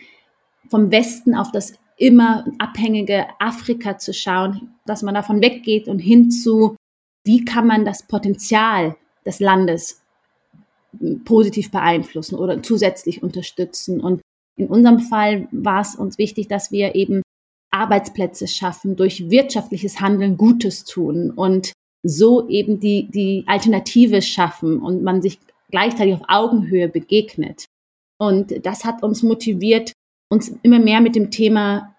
vom 0.69 0.91
Westen 0.91 1.35
auf 1.35 1.53
das 1.53 1.75
immer 1.97 2.47
abhängige 2.59 3.27
Afrika 3.39 3.99
zu 3.99 4.15
schauen, 4.15 4.75
dass 4.87 5.03
man 5.03 5.15
davon 5.15 5.43
weggeht 5.43 5.89
und 5.89 5.99
hin 5.99 6.31
zu, 6.31 6.77
wie 7.25 7.45
kann 7.45 7.67
man 7.67 7.85
das 7.85 8.07
Potenzial 8.07 8.97
des 9.27 9.39
Landes 9.39 10.02
positiv 11.25 11.71
beeinflussen 11.71 12.37
oder 12.37 12.63
zusätzlich 12.63 13.23
unterstützen. 13.23 14.01
Und 14.01 14.21
in 14.57 14.69
unserem 14.69 15.01
Fall 15.01 15.49
war 15.51 15.81
es 15.81 15.95
uns 15.95 16.19
wichtig, 16.19 16.49
dass 16.49 16.71
wir 16.71 16.95
eben 16.95 17.23
Arbeitsplätze 17.71 18.47
schaffen, 18.47 18.97
durch 18.97 19.31
wirtschaftliches 19.31 20.01
Handeln 20.01 20.37
Gutes 20.37 20.85
tun 20.85 21.31
und 21.31 21.73
so 22.03 22.49
eben 22.49 22.81
die, 22.81 23.09
die 23.11 23.45
Alternative 23.47 24.21
schaffen 24.23 24.81
und 24.81 25.03
man 25.03 25.23
sich 25.23 25.39
gleichzeitig 25.71 26.15
auf 26.15 26.23
Augenhöhe 26.29 26.89
begegnet. 26.89 27.65
Und 28.19 28.65
das 28.67 28.85
hat 28.85 29.03
uns 29.03 29.23
motiviert, 29.23 29.93
uns 30.29 30.55
immer 30.63 30.79
mehr 30.79 31.01
mit 31.01 31.17
dem 31.17 31.31
Thema 31.31 31.97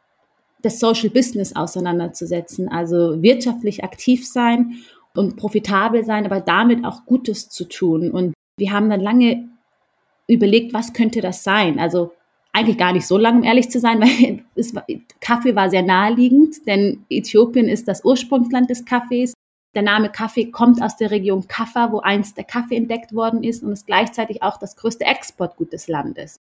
des 0.64 0.80
Social 0.80 1.10
Business 1.10 1.56
auseinanderzusetzen, 1.56 2.70
also 2.70 3.22
wirtschaftlich 3.22 3.84
aktiv 3.84 4.28
sein 4.28 4.76
und 5.16 5.36
profitabel 5.36 6.06
sein, 6.06 6.26
aber 6.26 6.40
damit 6.40 6.86
auch 6.86 7.06
Gutes 7.06 7.50
zu 7.50 7.66
tun. 7.66 8.12
Und 8.12 8.33
wir 8.58 8.72
haben 8.72 8.90
dann 8.90 9.02
lange 9.02 9.50
überlegt, 10.28 10.74
was 10.74 10.94
könnte 10.94 11.22
das 11.22 11.44
sein? 11.44 11.80
Also 11.80 12.14
eigentlich 12.54 12.78
gar 12.78 12.94
nicht 12.94 13.08
so 13.08 13.18
lange, 13.18 13.40
um 13.40 13.44
ehrlich 13.44 13.70
zu 13.70 13.80
sein, 13.80 14.00
weil 14.02 14.44
es 14.56 14.74
Kaffee 15.20 15.56
war 15.56 15.70
sehr 15.70 15.84
naheliegend, 15.84 16.66
denn 16.68 17.06
Äthiopien 17.10 17.68
ist 17.68 17.88
das 17.88 18.06
Ursprungsland 18.06 18.70
des 18.70 18.86
Kaffees. 18.86 19.34
Der 19.76 19.82
Name 19.82 20.12
Kaffee 20.12 20.52
kommt 20.52 20.84
aus 20.84 20.98
der 20.98 21.10
Region 21.10 21.48
Kaffa, 21.48 21.92
wo 21.92 22.00
einst 22.00 22.38
der 22.38 22.44
Kaffee 22.44 22.76
entdeckt 22.76 23.14
worden 23.14 23.44
ist 23.44 23.64
und 23.64 23.72
ist 23.72 23.88
gleichzeitig 23.88 24.44
auch 24.44 24.58
das 24.58 24.76
größte 24.76 25.04
Exportgut 25.04 25.74
des 25.74 25.88
Landes. 25.88 26.40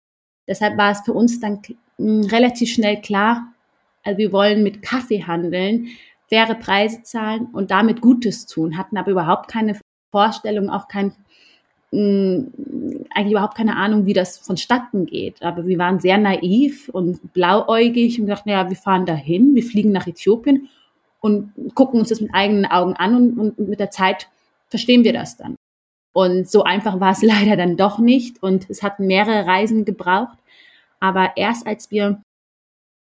Deshalb 0.47 0.77
war 0.77 0.91
es 0.91 1.01
für 1.01 1.13
uns 1.13 1.39
dann 1.39 1.61
relativ 1.97 2.73
schnell 2.73 2.99
klar, 2.99 3.53
Also 4.03 4.17
wir 4.17 4.33
wollen 4.33 4.63
mit 4.63 4.81
Kaffee 4.81 5.23
handeln, 5.23 5.87
faire 6.27 6.55
Preise 6.55 7.03
zahlen 7.03 7.47
und 7.53 7.71
damit 7.71 8.01
Gutes 8.01 8.47
tun, 8.47 8.77
hatten 8.77 8.97
aber 8.97 9.11
überhaupt 9.11 9.49
keine 9.49 9.79
Vorstellung, 10.11 10.69
auch 10.69 10.89
kein 10.89 11.13
eigentlich 11.93 13.31
überhaupt 13.31 13.55
keine 13.55 13.75
Ahnung, 13.75 14.05
wie 14.05 14.13
das 14.13 14.37
vonstatten 14.37 15.05
geht. 15.05 15.43
Aber 15.43 15.67
wir 15.67 15.77
waren 15.77 15.99
sehr 15.99 16.17
naiv 16.17 16.87
und 16.89 17.33
blauäugig 17.33 18.21
und 18.21 18.27
dachten, 18.27 18.49
ja, 18.49 18.69
wir 18.69 18.77
fahren 18.77 19.05
dahin, 19.05 19.55
wir 19.55 19.63
fliegen 19.63 19.91
nach 19.91 20.07
Äthiopien 20.07 20.69
und 21.19 21.51
gucken 21.75 21.99
uns 21.99 22.09
das 22.09 22.21
mit 22.21 22.33
eigenen 22.33 22.65
Augen 22.65 22.93
an 22.93 23.15
und, 23.15 23.37
und 23.37 23.69
mit 23.69 23.79
der 23.79 23.91
Zeit 23.91 24.29
verstehen 24.69 25.03
wir 25.03 25.11
das 25.11 25.35
dann. 25.35 25.55
Und 26.13 26.49
so 26.49 26.63
einfach 26.63 26.99
war 27.01 27.11
es 27.11 27.21
leider 27.21 27.57
dann 27.57 27.75
doch 27.75 27.99
nicht 27.99 28.41
und 28.41 28.69
es 28.69 28.83
hat 28.83 28.99
mehrere 28.99 29.45
Reisen 29.45 29.83
gebraucht. 29.83 30.37
Aber 31.01 31.33
erst 31.35 31.67
als 31.67 31.91
wir 31.91 32.21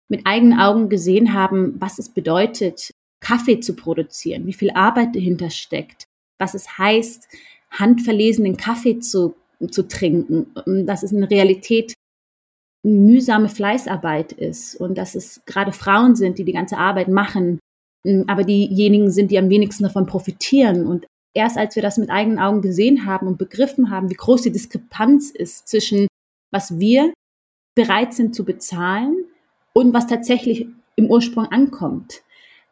mit 0.07 0.25
eigenen 0.25 0.59
Augen 0.59 0.87
gesehen 0.87 1.33
haben, 1.33 1.79
was 1.79 1.99
es 1.99 2.09
bedeutet, 2.09 2.91
Kaffee 3.21 3.59
zu 3.59 3.75
produzieren, 3.75 4.45
wie 4.45 4.53
viel 4.53 4.71
Arbeit 4.71 5.15
dahinter 5.15 5.49
steckt, 5.49 6.05
was 6.39 6.53
es 6.53 6.77
heißt, 6.77 7.27
handverlesenen 7.71 8.57
Kaffee 8.57 8.99
zu, 8.99 9.35
zu 9.69 9.87
trinken, 9.87 10.53
dass 10.85 11.03
es 11.03 11.11
in 11.11 11.23
Realität 11.23 11.93
mühsame 12.83 13.49
Fleißarbeit 13.49 14.33
ist 14.33 14.75
und 14.75 14.97
dass 14.97 15.15
es 15.15 15.41
gerade 15.45 15.71
Frauen 15.71 16.15
sind, 16.15 16.37
die 16.37 16.43
die 16.43 16.53
ganze 16.53 16.77
Arbeit 16.77 17.07
machen, 17.07 17.59
aber 18.27 18.43
diejenigen 18.43 19.11
sind, 19.11 19.31
die 19.31 19.37
am 19.37 19.49
wenigsten 19.49 19.83
davon 19.83 20.07
profitieren. 20.07 20.87
Und 20.87 21.05
erst 21.33 21.57
als 21.57 21.75
wir 21.75 21.83
das 21.83 21.97
mit 21.97 22.09
eigenen 22.09 22.39
Augen 22.39 22.61
gesehen 22.61 23.05
haben 23.05 23.27
und 23.27 23.37
begriffen 23.37 23.91
haben, 23.91 24.09
wie 24.09 24.15
groß 24.15 24.41
die 24.41 24.51
Diskrepanz 24.51 25.29
ist 25.29 25.67
zwischen 25.67 26.07
was 26.51 26.79
wir 26.79 27.13
bereit 27.75 28.13
sind 28.13 28.35
zu 28.35 28.43
bezahlen 28.43 29.25
und 29.73 29.93
was 29.93 30.07
tatsächlich 30.07 30.67
im 30.95 31.09
Ursprung 31.09 31.45
ankommt, 31.45 32.23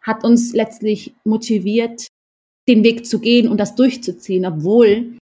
hat 0.02 0.24
uns 0.24 0.54
letztlich 0.54 1.16
motiviert, 1.24 2.08
den 2.70 2.84
Weg 2.84 3.06
zu 3.06 3.20
gehen 3.20 3.50
und 3.50 3.58
das 3.58 3.76
durchzuziehen, 3.76 4.46
obwohl 4.46 5.18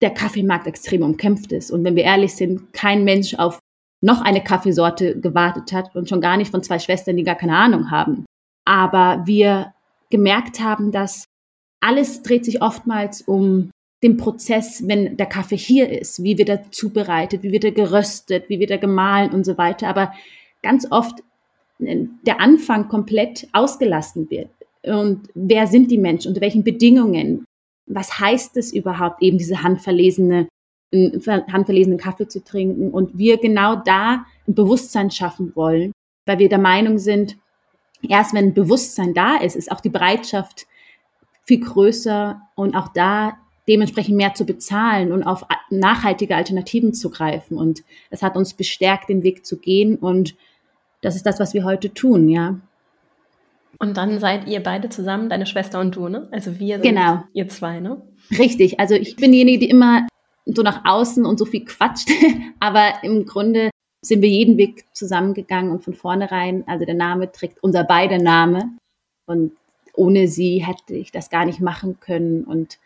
der 0.00 0.10
Kaffeemarkt 0.10 0.66
extrem 0.66 1.02
umkämpft 1.02 1.52
ist. 1.52 1.70
Und 1.70 1.84
wenn 1.84 1.96
wir 1.96 2.04
ehrlich 2.04 2.34
sind, 2.34 2.72
kein 2.72 3.04
Mensch 3.04 3.34
auf 3.34 3.58
noch 4.02 4.22
eine 4.22 4.42
Kaffeesorte 4.42 5.20
gewartet 5.20 5.72
hat 5.72 5.94
und 5.94 6.08
schon 6.08 6.22
gar 6.22 6.38
nicht 6.38 6.50
von 6.50 6.62
zwei 6.62 6.78
Schwestern, 6.78 7.16
die 7.16 7.24
gar 7.24 7.34
keine 7.34 7.56
Ahnung 7.56 7.90
haben. 7.90 8.24
Aber 8.64 9.24
wir 9.26 9.74
gemerkt 10.10 10.60
haben, 10.60 10.90
dass 10.90 11.24
alles 11.80 12.22
dreht 12.22 12.44
sich 12.44 12.62
oftmals 12.62 13.20
um 13.22 13.70
den 14.02 14.16
Prozess, 14.16 14.86
wenn 14.86 15.16
der 15.16 15.26
Kaffee 15.26 15.56
hier 15.56 15.90
ist, 15.90 16.22
wie 16.22 16.38
wird 16.38 16.48
er 16.48 16.70
zubereitet, 16.70 17.42
wie 17.42 17.52
wird 17.52 17.64
er 17.64 17.72
geröstet, 17.72 18.48
wie 18.48 18.58
wird 18.58 18.70
er 18.70 18.78
gemahlen 18.78 19.32
und 19.32 19.44
so 19.44 19.58
weiter. 19.58 19.88
Aber 19.88 20.14
ganz 20.62 20.86
oft 20.90 21.20
äh, 21.80 22.06
der 22.26 22.40
Anfang 22.40 22.88
komplett 22.88 23.48
ausgelassen 23.52 24.30
wird. 24.30 24.50
Und 24.86 25.28
wer 25.34 25.66
sind 25.66 25.90
die 25.90 25.98
Menschen, 25.98 26.28
unter 26.28 26.40
welchen 26.40 26.64
Bedingungen? 26.64 27.44
Was 27.86 28.18
heißt 28.18 28.56
es 28.56 28.72
überhaupt, 28.72 29.22
eben 29.22 29.38
diese 29.38 29.62
handverlesene, 29.62 30.48
handverlesenen 30.92 31.98
Kaffee 31.98 32.28
zu 32.28 32.42
trinken? 32.42 32.90
Und 32.90 33.18
wir 33.18 33.38
genau 33.38 33.76
da 33.76 34.24
ein 34.46 34.54
Bewusstsein 34.54 35.10
schaffen 35.10 35.54
wollen, 35.54 35.92
weil 36.26 36.38
wir 36.38 36.48
der 36.48 36.58
Meinung 36.58 36.98
sind, 36.98 37.36
erst 38.08 38.34
wenn 38.34 38.54
Bewusstsein 38.54 39.14
da 39.14 39.36
ist, 39.36 39.56
ist 39.56 39.70
auch 39.70 39.80
die 39.80 39.90
Bereitschaft 39.90 40.66
viel 41.44 41.60
größer 41.60 42.40
und 42.54 42.74
auch 42.74 42.88
da 42.88 43.36
dementsprechend 43.68 44.16
mehr 44.16 44.34
zu 44.34 44.44
bezahlen 44.44 45.12
und 45.12 45.22
auf 45.22 45.44
nachhaltige 45.70 46.36
Alternativen 46.36 46.94
zu 46.94 47.10
greifen. 47.10 47.58
Und 47.58 47.82
es 48.10 48.22
hat 48.22 48.36
uns 48.36 48.54
bestärkt, 48.54 49.08
den 49.08 49.22
Weg 49.22 49.44
zu 49.44 49.58
gehen. 49.58 49.96
Und 49.96 50.34
das 51.02 51.16
ist 51.16 51.26
das, 51.26 51.38
was 51.38 51.54
wir 51.54 51.64
heute 51.64 51.92
tun, 51.92 52.28
ja. 52.28 52.60
Und 53.80 53.96
dann 53.96 54.18
seid 54.18 54.46
ihr 54.46 54.62
beide 54.62 54.90
zusammen, 54.90 55.30
deine 55.30 55.46
Schwester 55.46 55.80
und 55.80 55.96
du, 55.96 56.08
ne? 56.08 56.28
Also 56.30 56.58
wir 56.58 56.76
sind 56.76 56.82
genau. 56.82 57.24
ihr 57.32 57.48
zwei, 57.48 57.80
ne? 57.80 58.02
Richtig. 58.38 58.78
Also 58.78 58.94
ich 58.94 59.16
bin 59.16 59.32
diejenige, 59.32 59.58
die 59.58 59.70
immer 59.70 60.06
so 60.44 60.62
nach 60.62 60.84
außen 60.84 61.24
und 61.24 61.38
so 61.38 61.46
viel 61.46 61.64
quatscht, 61.64 62.10
aber 62.60 63.02
im 63.02 63.24
Grunde 63.24 63.70
sind 64.02 64.22
wir 64.22 64.28
jeden 64.28 64.58
Weg 64.58 64.84
zusammengegangen 64.94 65.70
und 65.72 65.82
von 65.82 65.94
vornherein, 65.94 66.64
also 66.66 66.84
der 66.84 66.94
Name 66.94 67.32
trägt 67.32 67.62
unser 67.62 67.84
beider 67.84 68.18
Name 68.18 68.70
und 69.26 69.52
ohne 69.94 70.28
sie 70.28 70.64
hätte 70.64 70.94
ich 70.94 71.10
das 71.10 71.30
gar 71.30 71.44
nicht 71.44 71.60
machen 71.60 72.00
können 72.00 72.44
und 72.44 72.78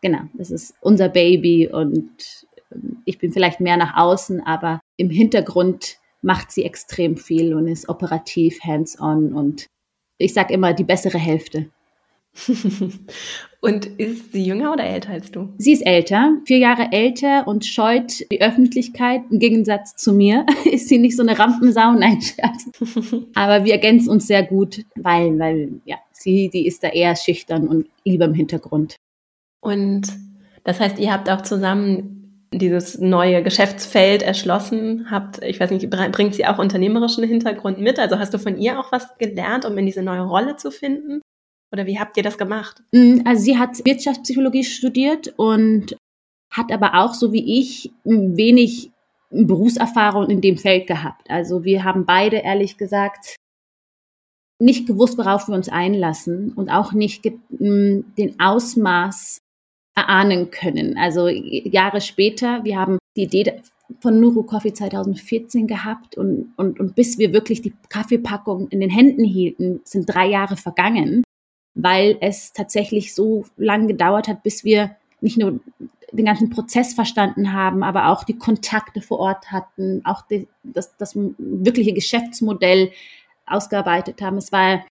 genau, 0.00 0.20
das 0.34 0.50
ist 0.50 0.74
unser 0.80 1.08
Baby 1.08 1.68
und 1.68 2.46
ähm, 2.72 2.98
ich 3.04 3.18
bin 3.18 3.32
vielleicht 3.32 3.60
mehr 3.60 3.76
nach 3.76 3.96
außen, 3.96 4.40
aber 4.46 4.80
im 4.96 5.10
Hintergrund 5.10 5.98
macht 6.22 6.50
sie 6.50 6.64
extrem 6.64 7.16
viel 7.16 7.54
und 7.54 7.68
ist 7.68 7.88
operativ, 7.88 8.60
hands-on 8.62 9.34
und 9.34 9.66
ich 10.24 10.34
sage 10.34 10.54
immer 10.54 10.72
die 10.72 10.84
bessere 10.84 11.18
Hälfte. 11.18 11.70
und 13.60 13.86
ist 13.86 14.32
sie 14.32 14.44
jünger 14.44 14.72
oder 14.72 14.84
älter 14.84 15.10
als 15.10 15.30
du? 15.30 15.52
Sie 15.58 15.72
ist 15.72 15.86
älter, 15.86 16.36
vier 16.46 16.58
Jahre 16.58 16.90
älter 16.90 17.46
und 17.46 17.64
scheut 17.64 18.28
die 18.32 18.42
Öffentlichkeit. 18.42 19.22
Im 19.30 19.38
Gegensatz 19.38 19.94
zu 19.96 20.12
mir 20.12 20.44
ist 20.64 20.88
sie 20.88 20.98
nicht 20.98 21.16
so 21.16 21.22
eine 21.22 21.38
Rampensau, 21.38 21.92
nein, 21.92 22.20
Scherz. 22.20 22.70
Aber 23.34 23.64
wir 23.64 23.72
ergänzen 23.72 24.10
uns 24.10 24.26
sehr 24.26 24.42
gut, 24.42 24.84
weil, 24.96 25.38
weil, 25.38 25.80
ja, 25.84 25.96
sie, 26.10 26.50
die 26.52 26.66
ist 26.66 26.82
da 26.82 26.88
eher 26.88 27.14
schüchtern 27.14 27.68
und 27.68 27.86
lieber 28.04 28.24
im 28.24 28.34
Hintergrund. 28.34 28.96
Und 29.60 30.08
das 30.64 30.80
heißt, 30.80 30.98
ihr 30.98 31.12
habt 31.12 31.30
auch 31.30 31.42
zusammen 31.42 32.23
dieses 32.58 32.98
neue 32.98 33.42
Geschäftsfeld 33.42 34.22
erschlossen 34.22 35.10
habt. 35.10 35.42
Ich 35.42 35.60
weiß 35.60 35.70
nicht, 35.70 35.88
bringt 35.90 36.34
sie 36.34 36.46
auch 36.46 36.58
unternehmerischen 36.58 37.24
Hintergrund 37.24 37.78
mit? 37.78 37.98
Also 37.98 38.18
hast 38.18 38.34
du 38.34 38.38
von 38.38 38.58
ihr 38.58 38.78
auch 38.78 38.92
was 38.92 39.16
gelernt, 39.18 39.64
um 39.64 39.76
in 39.78 39.86
diese 39.86 40.02
neue 40.02 40.22
Rolle 40.22 40.56
zu 40.56 40.70
finden? 40.70 41.20
Oder 41.72 41.86
wie 41.86 41.98
habt 41.98 42.16
ihr 42.16 42.22
das 42.22 42.38
gemacht? 42.38 42.82
Mm, 42.92 43.20
also 43.24 43.42
sie 43.42 43.58
hat 43.58 43.84
Wirtschaftspsychologie 43.84 44.64
studiert 44.64 45.34
und 45.36 45.96
hat 46.50 46.70
aber 46.70 46.94
auch, 46.94 47.14
so 47.14 47.32
wie 47.32 47.58
ich, 47.58 47.90
wenig 48.04 48.92
Berufserfahrung 49.30 50.30
in 50.30 50.40
dem 50.40 50.56
Feld 50.56 50.86
gehabt. 50.86 51.28
Also 51.28 51.64
wir 51.64 51.82
haben 51.82 52.06
beide, 52.06 52.36
ehrlich 52.36 52.78
gesagt, 52.78 53.36
nicht 54.60 54.86
gewusst, 54.86 55.18
worauf 55.18 55.48
wir 55.48 55.54
uns 55.54 55.68
einlassen 55.68 56.52
und 56.52 56.70
auch 56.70 56.92
nicht 56.92 57.24
den 57.50 58.36
Ausmaß 58.38 59.40
erahnen 59.94 60.50
können. 60.50 60.96
Also 60.98 61.28
Jahre 61.28 62.00
später, 62.00 62.64
wir 62.64 62.78
haben 62.78 62.98
die 63.16 63.24
Idee 63.24 63.60
von 64.00 64.18
Nuru 64.18 64.42
Coffee 64.42 64.72
2014 64.72 65.66
gehabt 65.66 66.16
und, 66.16 66.52
und, 66.56 66.80
und 66.80 66.94
bis 66.94 67.18
wir 67.18 67.32
wirklich 67.32 67.62
die 67.62 67.74
Kaffeepackung 67.88 68.68
in 68.68 68.80
den 68.80 68.90
Händen 68.90 69.24
hielten, 69.24 69.80
sind 69.84 70.06
drei 70.06 70.26
Jahre 70.26 70.56
vergangen, 70.56 71.22
weil 71.74 72.16
es 72.20 72.52
tatsächlich 72.52 73.14
so 73.14 73.44
lange 73.56 73.88
gedauert 73.88 74.26
hat, 74.26 74.42
bis 74.42 74.64
wir 74.64 74.96
nicht 75.20 75.38
nur 75.38 75.60
den 76.12 76.24
ganzen 76.24 76.50
Prozess 76.50 76.94
verstanden 76.94 77.52
haben, 77.52 77.82
aber 77.82 78.08
auch 78.08 78.24
die 78.24 78.38
Kontakte 78.38 79.00
vor 79.00 79.18
Ort 79.18 79.50
hatten, 79.50 80.00
auch 80.04 80.22
die, 80.22 80.46
das, 80.62 80.96
das 80.96 81.14
wirkliche 81.16 81.92
Geschäftsmodell 81.92 82.90
ausgearbeitet 83.46 84.22
haben. 84.22 84.38
Es 84.38 84.52
war, 84.52 84.84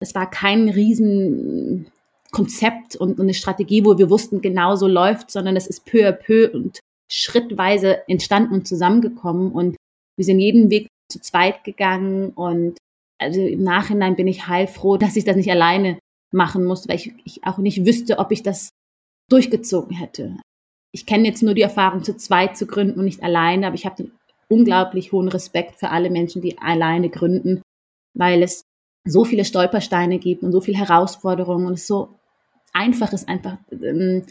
es 0.00 0.14
war 0.14 0.30
kein 0.30 0.68
riesen 0.68 1.90
Konzept 2.36 2.96
und, 2.96 3.18
eine 3.18 3.32
Strategie, 3.32 3.82
wo 3.86 3.96
wir 3.96 4.10
wussten, 4.10 4.42
genau 4.42 4.76
so 4.76 4.86
läuft, 4.86 5.30
sondern 5.30 5.56
es 5.56 5.66
ist 5.66 5.86
peu 5.86 6.06
à 6.06 6.12
peu 6.12 6.50
und 6.52 6.80
schrittweise 7.10 8.06
entstanden 8.08 8.52
und 8.52 8.68
zusammengekommen 8.68 9.52
und 9.52 9.76
wir 10.18 10.24
sind 10.26 10.38
jeden 10.38 10.68
Weg 10.68 10.88
zu 11.10 11.18
zweit 11.18 11.64
gegangen 11.64 12.30
und 12.30 12.76
also 13.18 13.40
im 13.40 13.62
Nachhinein 13.62 14.16
bin 14.16 14.26
ich 14.26 14.48
heilfroh, 14.48 14.98
dass 14.98 15.16
ich 15.16 15.24
das 15.24 15.36
nicht 15.36 15.50
alleine 15.50 15.98
machen 16.30 16.66
musste, 16.66 16.90
weil 16.90 16.96
ich, 16.96 17.14
ich 17.24 17.44
auch 17.44 17.56
nicht 17.56 17.86
wüsste, 17.86 18.18
ob 18.18 18.30
ich 18.32 18.42
das 18.42 18.68
durchgezogen 19.30 19.96
hätte. 19.96 20.36
Ich 20.92 21.06
kenne 21.06 21.26
jetzt 21.26 21.42
nur 21.42 21.54
die 21.54 21.62
Erfahrung, 21.62 22.04
zu 22.04 22.18
zweit 22.18 22.58
zu 22.58 22.66
gründen 22.66 22.98
und 22.98 23.06
nicht 23.06 23.22
alleine, 23.22 23.66
aber 23.66 23.76
ich 23.76 23.86
habe 23.86 24.10
unglaublich 24.50 25.10
hohen 25.12 25.28
Respekt 25.28 25.76
für 25.76 25.88
alle 25.88 26.10
Menschen, 26.10 26.42
die 26.42 26.58
alleine 26.58 27.08
gründen, 27.08 27.62
weil 28.14 28.42
es 28.42 28.62
so 29.06 29.24
viele 29.24 29.46
Stolpersteine 29.46 30.18
gibt 30.18 30.42
und 30.42 30.52
so 30.52 30.60
viele 30.60 30.76
Herausforderungen 30.76 31.66
und 31.66 31.74
es 31.74 31.86
so 31.86 32.15
einfach 32.76 33.12
ist, 33.12 33.28
einfach, 33.28 33.56
ähm, 33.72 34.22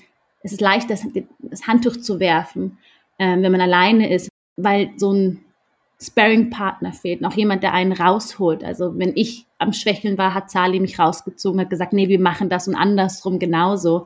es 0.44 0.54
ist 0.54 0.62
leicht, 0.62 0.90
das, 0.90 1.06
das 1.40 1.68
Handtuch 1.68 1.98
zu 1.98 2.20
werfen, 2.20 2.78
ähm, 3.18 3.42
wenn 3.42 3.52
man 3.52 3.62
alleine 3.62 4.14
ist, 4.14 4.30
weil 4.58 4.92
so 4.98 5.12
ein 5.12 5.46
Sparring-Partner 6.02 6.94
fehlt, 6.94 7.22
noch 7.22 7.34
jemand, 7.34 7.64
der 7.64 7.74
einen 7.74 7.94
rausholt. 7.94 8.64
Also 8.64 8.98
wenn 8.98 9.14
ich 9.16 9.46
am 9.58 9.74
Schwächeln 9.74 10.18
war, 10.18 10.34
hat 10.34 10.52
Sali 10.52 10.80
mich 10.80 11.00
rausgezogen, 11.00 11.60
hat 11.60 11.70
gesagt, 11.70 11.94
nee, 11.94 12.10
wir 12.10 12.20
machen 12.20 12.50
das 12.50 12.68
und 12.68 12.76
andersrum 12.76 13.40
genauso. 13.40 14.06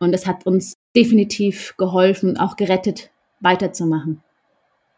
Und 0.00 0.12
das 0.12 0.26
hat 0.26 0.46
uns 0.46 0.74
definitiv 0.96 1.74
geholfen, 1.76 2.36
auch 2.36 2.56
gerettet, 2.56 3.10
weiterzumachen. 3.40 4.22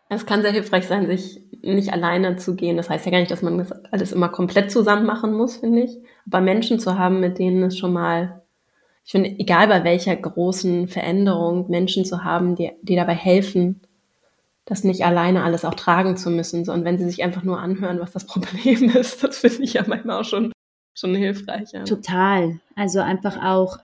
Es 0.08 0.26
kann 0.26 0.42
sehr 0.42 0.52
hilfreich 0.52 0.86
sein, 0.86 1.06
sich 1.06 1.40
nicht 1.62 1.92
alleine 1.92 2.36
zu 2.36 2.54
gehen. 2.54 2.76
Das 2.76 2.90
heißt 2.90 3.06
ja 3.06 3.12
gar 3.12 3.18
nicht, 3.18 3.30
dass 3.30 3.42
man 3.42 3.58
das 3.58 3.72
alles 3.92 4.12
immer 4.12 4.28
komplett 4.28 4.70
zusammen 4.70 5.06
machen 5.06 5.32
muss, 5.32 5.56
finde 5.56 5.82
ich. 5.82 5.98
Aber 6.26 6.40
Menschen 6.40 6.78
zu 6.78 6.98
haben, 6.98 7.20
mit 7.20 7.38
denen 7.38 7.62
es 7.62 7.78
schon 7.78 7.92
mal, 7.92 8.41
ich 9.04 9.10
finde, 9.10 9.30
egal 9.30 9.68
bei 9.68 9.84
welcher 9.84 10.14
großen 10.14 10.88
Veränderung, 10.88 11.68
Menschen 11.68 12.04
zu 12.04 12.24
haben, 12.24 12.54
die, 12.54 12.70
die 12.82 12.96
dabei 12.96 13.14
helfen, 13.14 13.80
das 14.64 14.84
nicht 14.84 15.04
alleine 15.04 15.42
alles 15.42 15.64
auch 15.64 15.74
tragen 15.74 16.16
zu 16.16 16.30
müssen, 16.30 16.64
sondern 16.64 16.84
wenn 16.84 16.98
sie 16.98 17.06
sich 17.06 17.22
einfach 17.22 17.42
nur 17.42 17.58
anhören, 17.58 18.00
was 18.00 18.12
das 18.12 18.26
Problem 18.26 18.90
ist, 18.90 19.24
das 19.24 19.38
finde 19.38 19.64
ich 19.64 19.74
ja 19.74 19.84
manchmal 19.86 20.20
auch 20.20 20.24
schon, 20.24 20.52
schon 20.96 21.14
hilfreich. 21.14 21.70
Total. 21.84 22.60
Also 22.76 23.00
einfach 23.00 23.42
auch, 23.42 23.78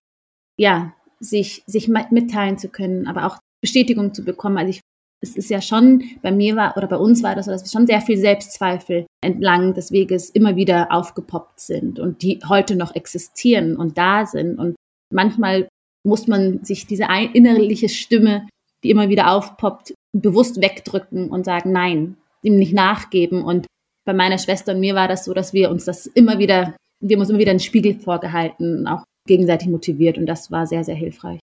ja, 0.57 0.93
sich, 1.21 1.65
sich 1.67 1.89
mitteilen 1.89 2.59
zu 2.59 2.69
können, 2.69 3.09
aber 3.09 3.27
auch 3.27 3.39
Bestätigung 3.61 4.15
zu 4.15 4.25
bekommen. 4.25 4.57
Also 4.57 4.71
ich, 4.71 4.81
es 5.21 5.35
ist 5.35 5.51
ja 5.51 5.61
schon, 5.61 6.05
bei 6.23 6.31
mir 6.31 6.55
war 6.55 6.77
oder 6.77 6.87
bei 6.87 6.97
uns 6.97 7.25
war 7.25 7.35
das 7.35 7.47
so, 7.47 7.51
dass 7.51 7.65
wir 7.65 7.71
schon 7.71 7.89
sehr 7.89 8.01
viel 8.01 8.19
Selbstzweifel 8.19 9.07
entlang 9.21 9.75
des 9.75 9.91
Weges 9.91 10.31
immer 10.31 10.55
wieder 10.55 10.93
aufgepoppt 10.93 11.59
sind 11.59 11.99
und 11.99 12.23
die 12.23 12.39
heute 12.49 12.77
noch 12.77 12.95
existieren 12.95 13.77
und 13.77 13.99
da 13.99 14.27
sind. 14.27 14.61
Und 14.61 14.77
manchmal 15.11 15.69
muss 16.05 16.27
man 16.27 16.65
sich 16.65 16.87
diese 16.87 17.07
innerliche 17.33 17.89
Stimme, 17.89 18.49
die 18.83 18.91
immer 18.91 19.09
wieder 19.09 19.33
aufpoppt, 19.33 19.95
bewusst 20.13 20.61
wegdrücken 20.61 21.29
und 21.29 21.45
sagen, 21.45 21.73
nein, 21.73 22.17
ihm 22.43 22.57
nicht 22.57 22.73
nachgeben. 22.73 23.43
Und 23.43 23.67
bei 24.05 24.13
meiner 24.13 24.39
Schwester 24.39 24.73
und 24.73 24.81
mir 24.81 24.95
war 24.95 25.09
das 25.09 25.25
so, 25.25 25.35
dass 25.35 25.53
wir 25.53 25.71
uns 25.71 25.85
das 25.85 26.07
immer 26.07 26.39
wieder, 26.39 26.75
wir 27.01 27.17
haben 27.17 27.21
uns 27.21 27.31
immer 27.31 27.39
wieder 27.39 27.51
einen 27.51 27.61
Spiegel 27.61 27.99
vorgehalten, 27.99 28.87
auch 28.87 29.05
gegenseitig 29.27 29.69
motiviert 29.69 30.17
und 30.17 30.27
das 30.27 30.51
war 30.51 30.67
sehr, 30.67 30.85
sehr 30.85 30.95
hilfreich. 30.95 31.41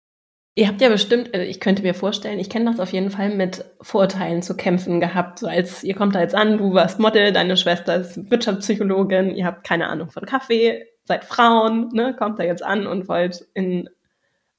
Ihr 0.56 0.68
habt 0.68 0.82
ja 0.82 0.89
bestimmt, 0.89 1.34
also 1.34 1.46
ich 1.46 1.62
könnte 1.62 1.84
mir 1.84 1.94
vorstellen, 1.94 2.38
ich 2.38 2.50
kenne 2.50 2.66
das 2.66 2.82
auf 2.82 2.92
jeden 2.92 3.12
Fall 3.12 3.34
mit 3.34 3.63
Vorurteilen 3.82 4.42
zu 4.42 4.58
kämpfen 4.58 5.00
gehabt. 5.00 5.39
So 5.39 5.48
als 5.48 5.86
ihr 5.86 5.96
kommt 5.96 6.16
da 6.16 6.20
jetzt 6.20 6.36
an, 6.36 6.58
du 6.58 6.74
warst 6.74 7.00
Model, 7.00 7.32
deine 7.32 7.56
Schwester 7.56 7.96
ist 7.96 8.30
Wirtschaftspsychologin, 8.30 9.36
ihr 9.36 9.46
habt 9.46 9.63
keine 9.63 9.88
Ahnung 9.88 10.10
von 10.10 10.25
Kaffee, 10.25 10.86
seid 11.10 11.25
Frauen, 11.25 11.89
ne, 11.92 12.16
kommt 12.16 12.38
da 12.38 12.44
jetzt 12.44 12.63
an 12.63 12.86
und 12.86 13.10
wollt 13.10 13.48
in 13.56 13.89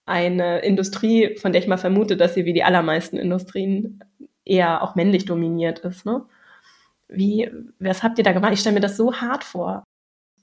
eine 0.05 0.59
Industrie, 0.59 1.37
von 1.39 1.53
der 1.53 1.63
ich 1.63 1.69
mal 1.69 1.79
vermute, 1.79 2.17
dass 2.17 2.35
sie 2.35 2.45
wie 2.45 2.53
die 2.53 2.65
allermeisten 2.65 3.17
Industrien 3.17 4.03
eher 4.45 4.83
auch 4.83 4.97
männlich 4.97 5.27
dominiert 5.27 5.79
ist. 5.79 6.05
Ne? 6.05 6.25
Wie, 7.09 7.49
was 7.79 8.03
habt 8.03 8.19
ihr 8.19 8.25
da 8.25 8.33
gemacht? 8.33 8.53
Ich 8.53 8.61
stelle 8.61 8.75
mir 8.75 8.81
das 8.81 8.97
so 8.97 9.15
hart 9.15 9.45
vor. 9.45 9.85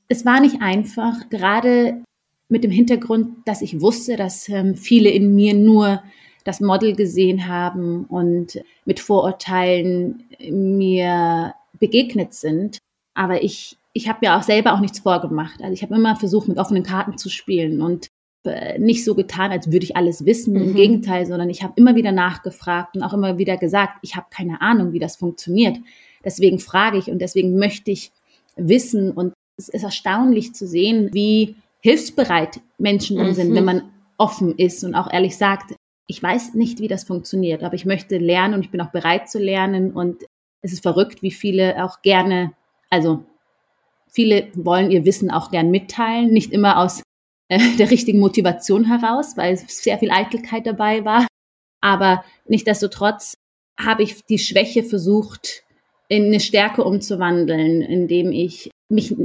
Es 0.08 0.26
war 0.26 0.40
nicht 0.40 0.62
einfach, 0.62 1.30
gerade 1.30 2.02
mit 2.48 2.64
dem 2.64 2.72
Hintergrund, 2.72 3.46
dass 3.46 3.62
ich 3.62 3.82
wusste, 3.82 4.16
dass 4.16 4.48
ähm, 4.48 4.76
viele 4.76 5.10
in 5.10 5.36
mir 5.36 5.54
nur 5.54 6.02
das 6.46 6.62
Model 6.62 6.96
gesehen 6.96 7.50
haben 7.50 8.06
und 8.06 8.64
mit 8.86 9.02
Vorurteilen 9.02 10.24
mir 10.40 11.54
begegnet 11.78 12.34
sind. 12.34 12.78
Aber 13.18 13.44
ich, 13.44 13.78
ich 13.94 14.08
habe 14.08 14.20
mir 14.22 14.38
auch 14.38 14.44
selber 14.44 14.74
auch 14.74 14.80
nichts 14.80 15.00
vorgemacht. 15.00 15.62
Also 15.62 15.74
ich 15.74 15.82
habe 15.82 15.96
immer 15.96 16.16
versucht, 16.16 16.48
mit 16.48 16.58
offenen 16.60 16.84
Karten 16.84 17.18
zu 17.18 17.30
spielen 17.30 17.82
und 17.82 18.08
äh, 18.46 18.78
nicht 18.78 19.04
so 19.04 19.16
getan, 19.16 19.52
als 19.52 19.72
würde 19.72 19.86
ich 19.86 19.96
alles 19.96 20.26
wissen. 20.26 20.54
Mhm. 20.54 20.62
Im 20.62 20.76
Gegenteil, 20.76 21.26
sondern 21.26 21.50
ich 21.50 21.64
habe 21.64 21.74
immer 21.76 21.96
wieder 21.96 22.12
nachgefragt 22.12 22.96
und 22.96 23.04
auch 23.04 23.14
immer 23.14 23.38
wieder 23.38 23.58
gesagt, 23.58 23.98
ich 24.04 24.16
habe 24.16 24.28
keine 24.30 24.62
Ahnung, 24.62 24.94
wie 24.94 25.00
das 25.00 25.16
funktioniert. 25.16 25.78
Deswegen 26.24 26.60
frage 26.60 26.98
ich 26.98 27.10
und 27.10 27.20
deswegen 27.20 27.58
möchte 27.58 27.92
ich 27.92 28.12
wissen. 28.56 29.12
Und 29.12 29.34
es 29.58 29.70
ist 29.70 29.84
erstaunlich 29.84 30.54
zu 30.54 30.68
sehen, 30.68 31.10
wie 31.14 31.56
hilfsbereit 31.82 32.60
Menschen 32.78 33.18
dann 33.18 33.30
mhm. 33.30 33.34
sind, 33.34 33.56
wenn 33.56 33.66
man 33.66 33.82
offen 34.18 34.56
ist 34.58 34.84
und 34.84 34.94
auch 34.94 35.12
ehrlich 35.12 35.38
sagt, 35.38 35.76
ich 36.08 36.22
weiß 36.22 36.54
nicht, 36.54 36.80
wie 36.80 36.88
das 36.88 37.04
funktioniert, 37.04 37.64
aber 37.64 37.74
ich 37.74 37.86
möchte 37.86 38.18
lernen 38.18 38.54
und 38.54 38.62
ich 38.62 38.72
bin 38.72 38.82
auch 38.82 38.92
bereit 38.92 39.28
zu 39.30 39.40
lernen. 39.40 39.92
Und 39.92 40.24
es 40.62 40.72
ist 40.72 40.84
verrückt, 40.84 41.22
wie 41.22 41.32
viele 41.32 41.84
auch 41.84 42.02
gerne, 42.02 42.54
also 42.90 43.24
viele 44.10 44.50
wollen 44.56 44.92
ihr 44.92 45.06
Wissen 45.06 45.32
auch 45.32 45.52
gern 45.52 45.72
mitteilen, 45.72 46.32
nicht 46.32 46.52
immer 46.52 46.80
aus 46.80 47.04
äh, 47.50 47.60
der 47.78 47.92
richtigen 47.92 48.20
Motivation 48.20 48.86
heraus, 48.86 49.38
weil 49.38 49.58
sehr 49.58 49.98
viel 49.98 50.12
Eitelkeit 50.12 50.66
dabei 50.66 51.06
war. 51.06 51.28
Aber 51.82 52.24
nichtdestotrotz 52.46 53.36
habe 53.80 54.04
ich 54.04 54.24
die 54.26 54.40
Schwäche 54.40 54.84
versucht, 54.84 55.64
in 56.10 56.26
eine 56.26 56.40
Stärke 56.40 56.84
umzuwandeln, 56.84 57.82
indem 57.82 58.32
ich 58.32 58.72
mich 58.90 59.16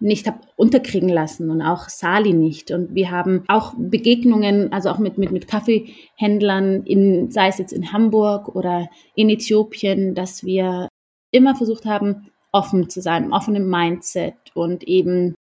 nicht 0.00 0.26
habe 0.26 0.40
unterkriegen 0.56 1.08
lassen 1.08 1.50
und 1.50 1.62
auch 1.62 1.88
Sali 1.88 2.32
nicht. 2.32 2.70
Und 2.70 2.94
wir 2.94 3.10
haben 3.10 3.44
auch 3.48 3.74
Begegnungen, 3.76 4.72
also 4.72 4.88
auch 4.88 4.98
mit, 4.98 5.18
mit, 5.18 5.30
mit 5.30 5.46
Kaffeehändlern, 5.46 6.84
in, 6.84 7.30
sei 7.30 7.48
es 7.48 7.58
jetzt 7.58 7.72
in 7.72 7.92
Hamburg 7.92 8.48
oder 8.48 8.88
in 9.14 9.28
Äthiopien, 9.28 10.14
dass 10.14 10.42
wir 10.42 10.88
immer 11.30 11.54
versucht 11.54 11.84
haben, 11.84 12.29
offen 12.52 12.88
zu 12.88 13.00
sein, 13.00 13.32
offen 13.32 13.54
im 13.56 13.68
Mindset 13.68 14.34
und 14.54 14.84
eben 14.84 15.34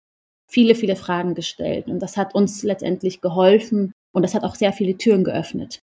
viele, 0.49 0.75
viele 0.75 0.97
Fragen 0.97 1.35
gestellt. 1.35 1.87
Und 1.89 2.01
das 2.01 2.17
hat 2.17 2.35
uns 2.35 2.63
letztendlich 2.63 3.21
geholfen 3.21 3.93
und 4.13 4.23
das 4.23 4.35
hat 4.35 4.45
auch 4.45 4.55
sehr 4.55 4.73
viele 4.73 4.97
Türen 4.97 5.25
geöffnet. 5.25 5.81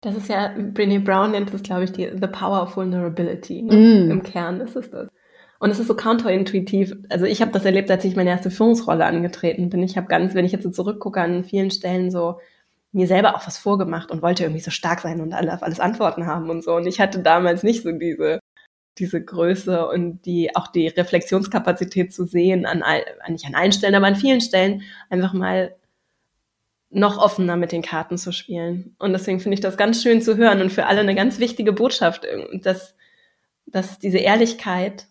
Das 0.00 0.16
ist 0.16 0.28
ja, 0.28 0.52
Brené 0.54 1.02
Brown 1.02 1.30
nennt 1.30 1.52
es, 1.54 1.62
glaube 1.62 1.84
ich, 1.84 1.92
die 1.92 2.10
The 2.10 2.26
Power 2.26 2.62
of 2.62 2.76
Vulnerability. 2.76 3.62
Ne? 3.62 3.74
Mm. 3.74 4.10
Im 4.10 4.22
Kern 4.22 4.60
ist 4.60 4.76
es 4.76 4.90
das. 4.90 5.08
Und 5.58 5.70
es 5.70 5.78
ist 5.78 5.86
so 5.86 5.96
counterintuitiv. 5.96 6.94
Also 7.08 7.24
ich 7.24 7.40
habe 7.40 7.52
das 7.52 7.64
erlebt, 7.64 7.90
als 7.90 8.04
ich 8.04 8.16
meine 8.16 8.28
erste 8.28 8.50
Führungsrolle 8.50 9.06
angetreten 9.06 9.70
bin. 9.70 9.82
Ich 9.82 9.96
habe 9.96 10.08
ganz, 10.08 10.34
wenn 10.34 10.44
ich 10.44 10.52
jetzt 10.52 10.64
so 10.64 10.70
zurückgucke, 10.70 11.20
an 11.22 11.44
vielen 11.44 11.70
Stellen 11.70 12.10
so 12.10 12.38
mir 12.92 13.06
selber 13.06 13.34
auch 13.34 13.46
was 13.46 13.56
vorgemacht 13.56 14.10
und 14.10 14.20
wollte 14.20 14.44
irgendwie 14.44 14.60
so 14.60 14.70
stark 14.70 15.00
sein 15.00 15.22
und 15.22 15.32
alle 15.32 15.54
auf 15.54 15.62
alles 15.62 15.80
Antworten 15.80 16.26
haben 16.26 16.50
und 16.50 16.62
so. 16.62 16.74
Und 16.76 16.86
ich 16.86 17.00
hatte 17.00 17.20
damals 17.20 17.62
nicht 17.62 17.82
so 17.82 17.92
diese 17.92 18.40
diese 18.98 19.22
Größe 19.22 19.86
und 19.88 20.24
die 20.24 20.54
auch 20.54 20.68
die 20.68 20.88
Reflexionskapazität 20.88 22.12
zu 22.12 22.26
sehen, 22.26 22.64
an, 22.66 22.82
all, 22.82 23.02
nicht 23.28 23.46
an 23.46 23.54
allen 23.54 23.72
Stellen, 23.72 23.94
aber 23.94 24.06
an 24.06 24.16
vielen 24.16 24.40
Stellen 24.40 24.82
einfach 25.10 25.32
mal 25.32 25.74
noch 26.90 27.18
offener 27.18 27.56
mit 27.56 27.72
den 27.72 27.82
Karten 27.82 28.16
zu 28.16 28.30
spielen. 28.30 28.94
Und 28.98 29.12
deswegen 29.12 29.40
finde 29.40 29.54
ich 29.54 29.60
das 29.60 29.76
ganz 29.76 30.00
schön 30.02 30.22
zu 30.22 30.36
hören 30.36 30.60
und 30.60 30.70
für 30.70 30.86
alle 30.86 31.00
eine 31.00 31.16
ganz 31.16 31.40
wichtige 31.40 31.72
Botschaft, 31.72 32.24
dass, 32.52 32.94
dass 33.66 33.98
diese 33.98 34.18
Ehrlichkeit 34.18 35.06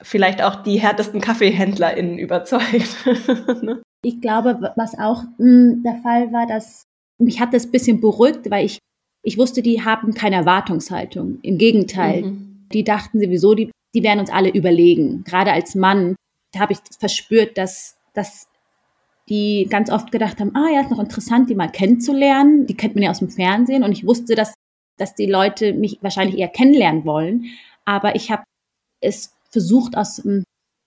vielleicht 0.00 0.42
auch 0.42 0.62
die 0.62 0.80
härtesten 0.80 1.20
KaffeehändlerInnen 1.20 2.18
überzeugt. 2.18 2.96
Ne? 3.62 3.82
ich 4.04 4.20
glaube, 4.20 4.72
was 4.76 4.96
auch 4.96 5.24
mh, 5.38 5.38
hm, 5.38 5.82
der 5.82 5.96
Fall 6.02 6.32
war, 6.32 6.46
dass 6.46 6.84
mich 7.18 7.40
hat 7.40 7.52
das 7.52 7.66
ein 7.66 7.72
bisschen 7.72 8.00
beruhigt, 8.00 8.48
weil 8.48 8.64
ich, 8.64 8.78
ich 9.22 9.36
wusste, 9.36 9.60
die 9.60 9.84
haben 9.84 10.14
keine 10.14 10.36
Erwartungshaltung. 10.36 11.40
Im 11.42 11.58
Gegenteil. 11.58 12.22
Mhm 12.22 12.47
die 12.72 12.84
dachten 12.84 13.20
sowieso, 13.20 13.54
die, 13.54 13.70
die 13.94 14.02
werden 14.02 14.20
uns 14.20 14.30
alle 14.30 14.50
überlegen. 14.50 15.24
Gerade 15.24 15.52
als 15.52 15.74
Mann 15.74 16.16
habe 16.56 16.72
ich 16.72 16.78
verspürt, 16.98 17.58
dass, 17.58 17.96
dass 18.14 18.48
die 19.28 19.66
ganz 19.68 19.90
oft 19.90 20.10
gedacht 20.10 20.40
haben, 20.40 20.54
ah 20.54 20.68
ja, 20.72 20.80
ist 20.80 20.90
noch 20.90 20.98
interessant, 20.98 21.50
die 21.50 21.54
mal 21.54 21.70
kennenzulernen. 21.70 22.66
Die 22.66 22.76
kennt 22.76 22.94
man 22.94 23.04
ja 23.04 23.10
aus 23.10 23.18
dem 23.18 23.30
Fernsehen. 23.30 23.84
Und 23.84 23.92
ich 23.92 24.06
wusste, 24.06 24.34
dass, 24.34 24.54
dass 24.96 25.14
die 25.14 25.26
Leute 25.26 25.74
mich 25.74 25.98
wahrscheinlich 26.00 26.38
eher 26.38 26.48
kennenlernen 26.48 27.04
wollen. 27.04 27.46
Aber 27.84 28.14
ich 28.16 28.30
habe 28.30 28.44
es 29.00 29.34
versucht, 29.50 29.96
aus 29.96 30.22
hm, 30.22 30.44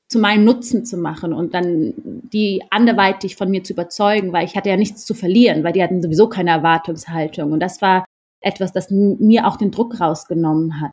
zu 0.09 0.19
meinem 0.19 0.43
Nutzen 0.43 0.83
zu 0.83 0.97
machen 0.97 1.31
und 1.31 1.53
dann 1.53 1.93
die 1.95 2.61
anderweitig 2.69 3.37
von 3.37 3.49
mir 3.49 3.63
zu 3.63 3.71
überzeugen, 3.71 4.33
weil 4.33 4.45
ich 4.45 4.57
hatte 4.57 4.69
ja 4.69 4.75
nichts 4.75 5.05
zu 5.05 5.13
verlieren, 5.13 5.63
weil 5.63 5.71
die 5.71 5.81
hatten 5.81 6.01
sowieso 6.01 6.27
keine 6.27 6.51
Erwartungshaltung. 6.51 7.53
Und 7.53 7.61
das 7.61 7.81
war 7.81 8.03
etwas, 8.41 8.73
das 8.73 8.89
mir 8.91 9.47
auch 9.47 9.55
den 9.55 9.71
Druck 9.71 10.01
rausgenommen 10.01 10.81
hat. 10.81 10.91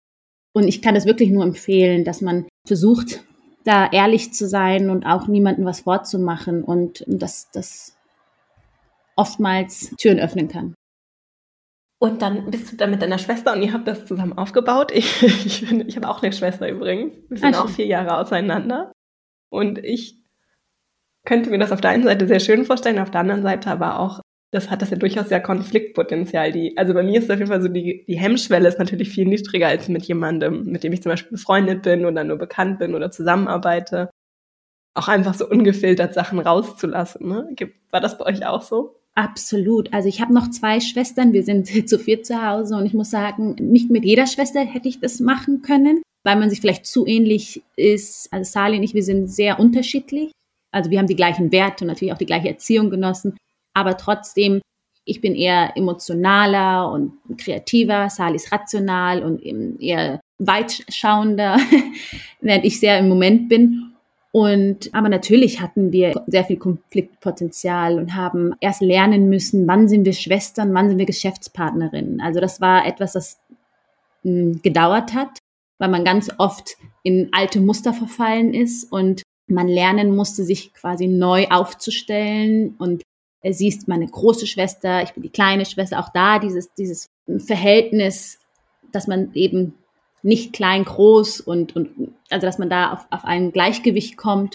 Und 0.58 0.66
ich 0.66 0.82
kann 0.82 0.96
das 0.96 1.06
wirklich 1.06 1.30
nur 1.30 1.44
empfehlen, 1.44 2.02
dass 2.02 2.20
man 2.20 2.48
versucht, 2.66 3.22
da 3.62 3.88
ehrlich 3.92 4.34
zu 4.34 4.48
sein 4.48 4.90
und 4.90 5.06
auch 5.06 5.28
niemandem 5.28 5.64
was 5.64 5.82
vorzumachen 5.82 6.64
und 6.64 7.04
dass 7.06 7.48
das 7.52 7.96
oftmals 9.14 9.94
Türen 9.98 10.18
öffnen 10.18 10.48
kann. 10.48 10.74
Und 12.00 12.22
dann 12.22 12.50
bist 12.50 12.72
du 12.72 12.76
da 12.76 12.88
mit 12.88 13.00
deiner 13.02 13.18
Schwester 13.18 13.52
und 13.52 13.62
ihr 13.62 13.72
habt 13.72 13.86
das 13.86 14.04
zusammen 14.04 14.36
aufgebaut. 14.36 14.90
Ich, 14.92 15.22
ich, 15.22 15.62
ich 15.62 15.96
habe 15.96 16.08
auch 16.08 16.24
eine 16.24 16.32
Schwester 16.32 16.68
übrigens. 16.68 17.14
Wir 17.28 17.38
sind 17.38 17.54
Ach, 17.54 17.66
auch 17.66 17.68
vier 17.68 17.86
Jahre 17.86 18.16
auseinander. 18.16 18.90
Und 19.50 19.78
ich 19.78 20.24
könnte 21.24 21.50
mir 21.50 21.58
das 21.58 21.70
auf 21.70 21.80
der 21.80 21.90
einen 21.90 22.02
Seite 22.02 22.26
sehr 22.26 22.40
schön 22.40 22.64
vorstellen, 22.64 22.98
auf 22.98 23.12
der 23.12 23.20
anderen 23.20 23.42
Seite 23.42 23.70
aber 23.70 24.00
auch 24.00 24.22
das 24.50 24.70
hat 24.70 24.80
das 24.80 24.90
ja 24.90 24.96
durchaus 24.96 25.28
ja 25.30 25.40
Konfliktpotenzial. 25.40 26.52
Die, 26.52 26.76
also 26.78 26.94
bei 26.94 27.02
mir 27.02 27.18
ist 27.18 27.30
auf 27.30 27.38
jeden 27.38 27.50
Fall 27.50 27.60
so, 27.60 27.68
die, 27.68 28.04
die 28.06 28.18
Hemmschwelle 28.18 28.68
ist 28.68 28.78
natürlich 28.78 29.10
viel 29.10 29.26
niedriger 29.26 29.68
als 29.68 29.88
mit 29.88 30.04
jemandem, 30.04 30.64
mit 30.64 30.84
dem 30.84 30.92
ich 30.92 31.02
zum 31.02 31.10
Beispiel 31.10 31.32
befreundet 31.32 31.82
bin 31.82 32.06
oder 32.06 32.24
nur 32.24 32.38
bekannt 32.38 32.78
bin 32.78 32.94
oder 32.94 33.10
zusammenarbeite. 33.10 34.10
Auch 34.94 35.08
einfach 35.08 35.34
so 35.34 35.48
ungefiltert 35.48 36.14
Sachen 36.14 36.38
rauszulassen. 36.38 37.28
Ne? 37.28 37.54
War 37.90 38.00
das 38.00 38.16
bei 38.16 38.24
euch 38.24 38.46
auch 38.46 38.62
so? 38.62 38.96
Absolut. 39.14 39.92
Also 39.92 40.08
ich 40.08 40.20
habe 40.20 40.32
noch 40.32 40.48
zwei 40.48 40.80
Schwestern, 40.80 41.32
wir 41.32 41.42
sind 41.42 41.66
zu 41.88 41.98
viert 41.98 42.24
zu 42.24 42.46
Hause 42.46 42.76
und 42.76 42.86
ich 42.86 42.94
muss 42.94 43.10
sagen, 43.10 43.54
nicht 43.60 43.90
mit 43.90 44.04
jeder 44.04 44.26
Schwester 44.26 44.60
hätte 44.60 44.88
ich 44.88 45.00
das 45.00 45.20
machen 45.20 45.60
können, 45.60 46.02
weil 46.24 46.36
man 46.36 46.48
sich 46.48 46.62
vielleicht 46.62 46.86
zu 46.86 47.06
ähnlich 47.06 47.62
ist. 47.76 48.32
Also 48.32 48.50
Sali 48.50 48.78
und 48.78 48.82
ich, 48.82 48.94
wir 48.94 49.02
sind 49.02 49.28
sehr 49.28 49.60
unterschiedlich. 49.60 50.32
Also 50.70 50.90
wir 50.90 50.98
haben 50.98 51.06
die 51.06 51.16
gleichen 51.16 51.52
Werte 51.52 51.84
und 51.84 51.88
natürlich 51.88 52.14
auch 52.14 52.18
die 52.18 52.26
gleiche 52.26 52.48
Erziehung 52.48 52.88
genossen 52.88 53.36
aber 53.78 53.96
trotzdem, 53.96 54.60
ich 55.04 55.20
bin 55.20 55.34
eher 55.34 55.76
emotionaler 55.76 56.90
und 56.90 57.12
kreativer, 57.38 58.10
Sali 58.10 58.36
ist 58.36 58.52
rational 58.52 59.22
und 59.22 59.42
eher 59.80 60.20
weitschauender, 60.38 61.58
während 62.40 62.64
ich 62.64 62.80
sehr 62.80 62.98
im 62.98 63.08
Moment 63.08 63.48
bin. 63.48 63.94
Und 64.30 64.90
aber 64.92 65.08
natürlich 65.08 65.60
hatten 65.60 65.90
wir 65.90 66.12
sehr 66.26 66.44
viel 66.44 66.58
Konfliktpotenzial 66.58 67.98
und 67.98 68.14
haben 68.14 68.54
erst 68.60 68.82
lernen 68.82 69.28
müssen, 69.30 69.66
wann 69.66 69.88
sind 69.88 70.04
wir 70.04 70.12
Schwestern, 70.12 70.74
wann 70.74 70.88
sind 70.88 70.98
wir 70.98 71.06
Geschäftspartnerinnen. 71.06 72.20
Also 72.20 72.38
das 72.40 72.60
war 72.60 72.86
etwas, 72.86 73.14
das 73.14 73.40
hm, 74.22 74.60
gedauert 74.62 75.14
hat, 75.14 75.38
weil 75.78 75.88
man 75.88 76.04
ganz 76.04 76.30
oft 76.36 76.76
in 77.02 77.30
alte 77.32 77.60
Muster 77.60 77.94
verfallen 77.94 78.52
ist 78.52 78.92
und 78.92 79.22
man 79.46 79.66
lernen 79.66 80.14
musste, 80.14 80.44
sich 80.44 80.74
quasi 80.74 81.06
neu 81.06 81.46
aufzustellen 81.48 82.74
und 82.78 83.02
sie 83.42 83.68
ist 83.68 83.88
meine 83.88 84.06
große 84.06 84.46
Schwester, 84.46 85.02
ich 85.02 85.12
bin 85.12 85.22
die 85.22 85.30
kleine 85.30 85.64
Schwester, 85.64 86.00
auch 86.00 86.10
da 86.10 86.38
dieses, 86.38 86.72
dieses 86.74 87.08
Verhältnis, 87.38 88.38
dass 88.92 89.06
man 89.06 89.32
eben 89.34 89.74
nicht 90.22 90.52
klein, 90.52 90.84
groß 90.84 91.40
und, 91.40 91.76
und 91.76 92.14
also 92.30 92.46
dass 92.46 92.58
man 92.58 92.70
da 92.70 92.92
auf, 92.92 93.06
auf 93.10 93.24
ein 93.24 93.52
Gleichgewicht 93.52 94.16
kommt. 94.16 94.54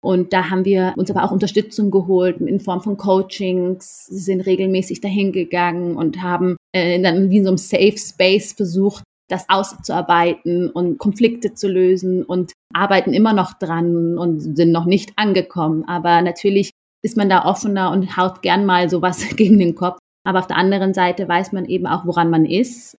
Und 0.00 0.32
da 0.32 0.50
haben 0.50 0.64
wir 0.64 0.94
uns 0.96 1.10
aber 1.10 1.24
auch 1.24 1.32
Unterstützung 1.32 1.90
geholt 1.90 2.40
in 2.40 2.60
Form 2.60 2.80
von 2.80 2.96
Coachings, 2.96 4.06
Sie 4.06 4.18
sind 4.18 4.42
regelmäßig 4.42 5.00
dahin 5.00 5.32
gegangen 5.32 5.96
und 5.96 6.22
haben 6.22 6.56
äh, 6.72 7.00
dann 7.02 7.30
wie 7.30 7.38
in 7.38 7.44
so 7.44 7.50
einem 7.50 7.58
Safe 7.58 7.98
Space 7.98 8.52
versucht, 8.52 9.02
das 9.28 9.46
auszuarbeiten 9.48 10.70
und 10.70 10.98
Konflikte 10.98 11.54
zu 11.54 11.68
lösen 11.68 12.22
und 12.22 12.52
arbeiten 12.72 13.12
immer 13.12 13.32
noch 13.32 13.54
dran 13.54 14.18
und 14.18 14.56
sind 14.56 14.70
noch 14.70 14.84
nicht 14.84 15.12
angekommen. 15.16 15.84
Aber 15.86 16.22
natürlich 16.22 16.70
ist 17.02 17.16
man 17.16 17.28
da 17.28 17.44
offener 17.44 17.90
und 17.90 18.16
haut 18.16 18.42
gern 18.42 18.66
mal 18.66 18.90
sowas 18.90 19.24
gegen 19.36 19.58
den 19.58 19.74
Kopf. 19.74 19.98
Aber 20.24 20.40
auf 20.40 20.46
der 20.46 20.56
anderen 20.56 20.94
Seite 20.94 21.28
weiß 21.28 21.52
man 21.52 21.64
eben 21.64 21.86
auch, 21.86 22.04
woran 22.04 22.30
man 22.30 22.44
ist. 22.44 22.98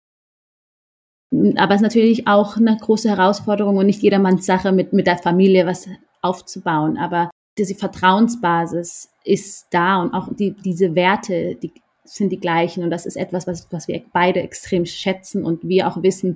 Aber 1.56 1.74
es 1.74 1.80
ist 1.80 1.82
natürlich 1.82 2.26
auch 2.26 2.56
eine 2.56 2.76
große 2.76 3.08
Herausforderung 3.08 3.76
und 3.76 3.86
nicht 3.86 4.02
jedermanns 4.02 4.46
Sache, 4.46 4.72
mit, 4.72 4.92
mit 4.92 5.06
der 5.06 5.18
Familie 5.18 5.66
was 5.66 5.88
aufzubauen. 6.22 6.98
Aber 6.98 7.30
diese 7.56 7.74
Vertrauensbasis 7.74 9.10
ist 9.24 9.66
da 9.70 10.02
und 10.02 10.12
auch 10.12 10.28
die, 10.34 10.52
diese 10.52 10.94
Werte, 10.94 11.54
die 11.56 11.72
sind 12.04 12.30
die 12.30 12.40
gleichen. 12.40 12.82
Und 12.82 12.90
das 12.90 13.06
ist 13.06 13.16
etwas, 13.16 13.46
was, 13.46 13.70
was 13.70 13.86
wir 13.86 14.02
beide 14.12 14.40
extrem 14.40 14.86
schätzen 14.86 15.44
und 15.44 15.62
wir 15.68 15.86
auch 15.86 16.02
wissen, 16.02 16.34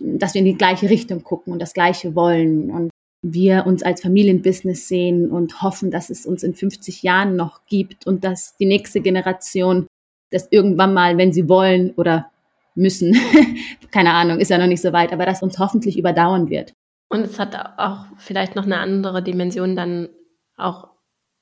dass 0.00 0.34
wir 0.34 0.40
in 0.40 0.46
die 0.46 0.58
gleiche 0.58 0.90
Richtung 0.90 1.22
gucken 1.22 1.52
und 1.52 1.60
das 1.60 1.74
Gleiche 1.74 2.14
wollen. 2.14 2.70
Und 2.70 2.90
wir 3.22 3.66
uns 3.66 3.82
als 3.82 4.02
Familienbusiness 4.02 4.88
sehen 4.88 5.30
und 5.30 5.62
hoffen, 5.62 5.90
dass 5.90 6.10
es 6.10 6.24
uns 6.24 6.42
in 6.42 6.54
50 6.54 7.02
Jahren 7.02 7.36
noch 7.36 7.66
gibt 7.66 8.06
und 8.06 8.24
dass 8.24 8.56
die 8.56 8.66
nächste 8.66 9.00
Generation 9.00 9.86
das 10.30 10.48
irgendwann 10.50 10.94
mal, 10.94 11.16
wenn 11.16 11.32
sie 11.32 11.48
wollen 11.48 11.92
oder 11.96 12.30
müssen, 12.74 13.16
keine 13.90 14.12
Ahnung, 14.12 14.38
ist 14.38 14.50
ja 14.50 14.58
noch 14.58 14.66
nicht 14.66 14.82
so 14.82 14.92
weit, 14.92 15.12
aber 15.12 15.26
das 15.26 15.42
uns 15.42 15.58
hoffentlich 15.58 15.98
überdauern 15.98 16.48
wird. 16.48 16.72
Und 17.08 17.20
es 17.20 17.38
hat 17.38 17.56
auch 17.78 18.04
vielleicht 18.18 18.54
noch 18.54 18.66
eine 18.66 18.78
andere 18.78 19.22
Dimension, 19.22 19.74
dann 19.74 20.08
auch 20.56 20.88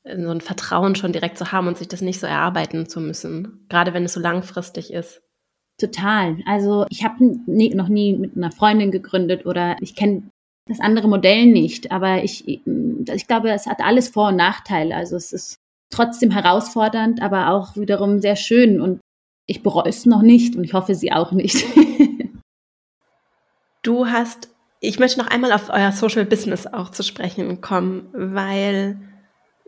so 0.04 0.30
ein 0.30 0.40
Vertrauen 0.40 0.94
schon 0.94 1.12
direkt 1.12 1.36
zu 1.36 1.50
haben 1.50 1.66
und 1.66 1.76
sich 1.76 1.88
das 1.88 2.00
nicht 2.00 2.20
so 2.20 2.26
erarbeiten 2.26 2.88
zu 2.88 3.00
müssen, 3.00 3.66
gerade 3.68 3.92
wenn 3.92 4.04
es 4.04 4.12
so 4.12 4.20
langfristig 4.20 4.92
ist. 4.92 5.20
Total. 5.78 6.38
Also 6.46 6.86
ich 6.88 7.04
habe 7.04 7.16
noch 7.22 7.88
nie 7.88 8.16
mit 8.16 8.36
einer 8.36 8.52
Freundin 8.52 8.92
gegründet 8.92 9.44
oder 9.44 9.76
ich 9.80 9.96
kenne 9.96 10.30
das 10.68 10.80
andere 10.80 11.08
Modell 11.08 11.46
nicht. 11.46 11.92
Aber 11.92 12.22
ich, 12.24 12.46
ich 12.48 13.26
glaube, 13.26 13.50
es 13.50 13.66
hat 13.66 13.80
alles 13.80 14.08
Vor- 14.08 14.28
und 14.28 14.36
Nachteile. 14.36 14.94
Also 14.94 15.16
es 15.16 15.32
ist 15.32 15.56
trotzdem 15.90 16.30
herausfordernd, 16.30 17.22
aber 17.22 17.50
auch 17.50 17.76
wiederum 17.76 18.20
sehr 18.20 18.36
schön. 18.36 18.80
Und 18.80 19.00
ich 19.46 19.62
bereue 19.62 19.88
es 19.88 20.06
noch 20.06 20.22
nicht 20.22 20.56
und 20.56 20.64
ich 20.64 20.74
hoffe, 20.74 20.94
Sie 20.94 21.12
auch 21.12 21.32
nicht. 21.32 21.64
du 23.82 24.06
hast, 24.06 24.48
ich 24.80 24.98
möchte 24.98 25.20
noch 25.20 25.28
einmal 25.28 25.52
auf 25.52 25.70
euer 25.70 25.92
Social 25.92 26.24
Business 26.24 26.66
auch 26.66 26.90
zu 26.90 27.02
sprechen 27.02 27.60
kommen, 27.60 28.08
weil 28.12 28.98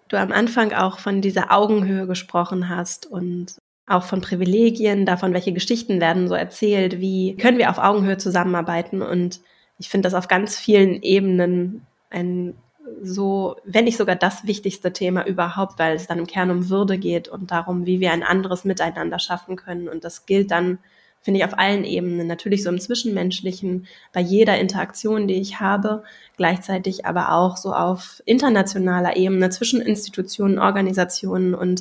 du 0.08 0.18
am 0.18 0.32
Anfang 0.32 0.72
auch 0.72 0.98
von 0.98 1.20
dieser 1.20 1.52
Augenhöhe 1.52 2.06
gesprochen 2.06 2.68
hast 2.68 3.06
und 3.06 3.56
auch 3.86 4.02
von 4.02 4.20
Privilegien, 4.20 5.06
davon, 5.06 5.32
welche 5.32 5.52
Geschichten 5.52 6.00
werden 6.00 6.28
so 6.28 6.34
erzählt, 6.34 7.00
wie 7.00 7.36
können 7.36 7.58
wir 7.58 7.70
auf 7.70 7.78
Augenhöhe 7.78 8.18
zusammenarbeiten 8.18 9.00
und 9.00 9.40
ich 9.78 9.88
finde 9.88 10.06
das 10.06 10.14
auf 10.14 10.28
ganz 10.28 10.56
vielen 10.56 11.02
Ebenen 11.02 11.86
ein 12.10 12.54
so, 13.02 13.56
wenn 13.64 13.84
nicht 13.84 13.96
sogar 13.96 14.16
das 14.16 14.46
wichtigste 14.46 14.92
Thema 14.92 15.26
überhaupt, 15.26 15.78
weil 15.78 15.96
es 15.96 16.06
dann 16.06 16.18
im 16.18 16.26
Kern 16.26 16.50
um 16.50 16.68
Würde 16.68 16.98
geht 16.98 17.28
und 17.28 17.50
darum, 17.50 17.86
wie 17.86 18.00
wir 18.00 18.12
ein 18.12 18.22
anderes 18.22 18.64
Miteinander 18.64 19.18
schaffen 19.18 19.56
können. 19.56 19.88
Und 19.88 20.04
das 20.04 20.26
gilt 20.26 20.50
dann, 20.50 20.78
finde 21.20 21.40
ich, 21.40 21.44
auf 21.44 21.58
allen 21.58 21.84
Ebenen. 21.84 22.26
Natürlich 22.26 22.62
so 22.62 22.70
im 22.70 22.80
Zwischenmenschlichen, 22.80 23.86
bei 24.12 24.20
jeder 24.20 24.58
Interaktion, 24.58 25.28
die 25.28 25.34
ich 25.34 25.60
habe, 25.60 26.02
gleichzeitig 26.36 27.06
aber 27.06 27.32
auch 27.32 27.56
so 27.56 27.72
auf 27.72 28.22
internationaler 28.24 29.16
Ebene 29.16 29.50
zwischen 29.50 29.80
Institutionen, 29.80 30.58
Organisationen. 30.58 31.54
Und 31.54 31.80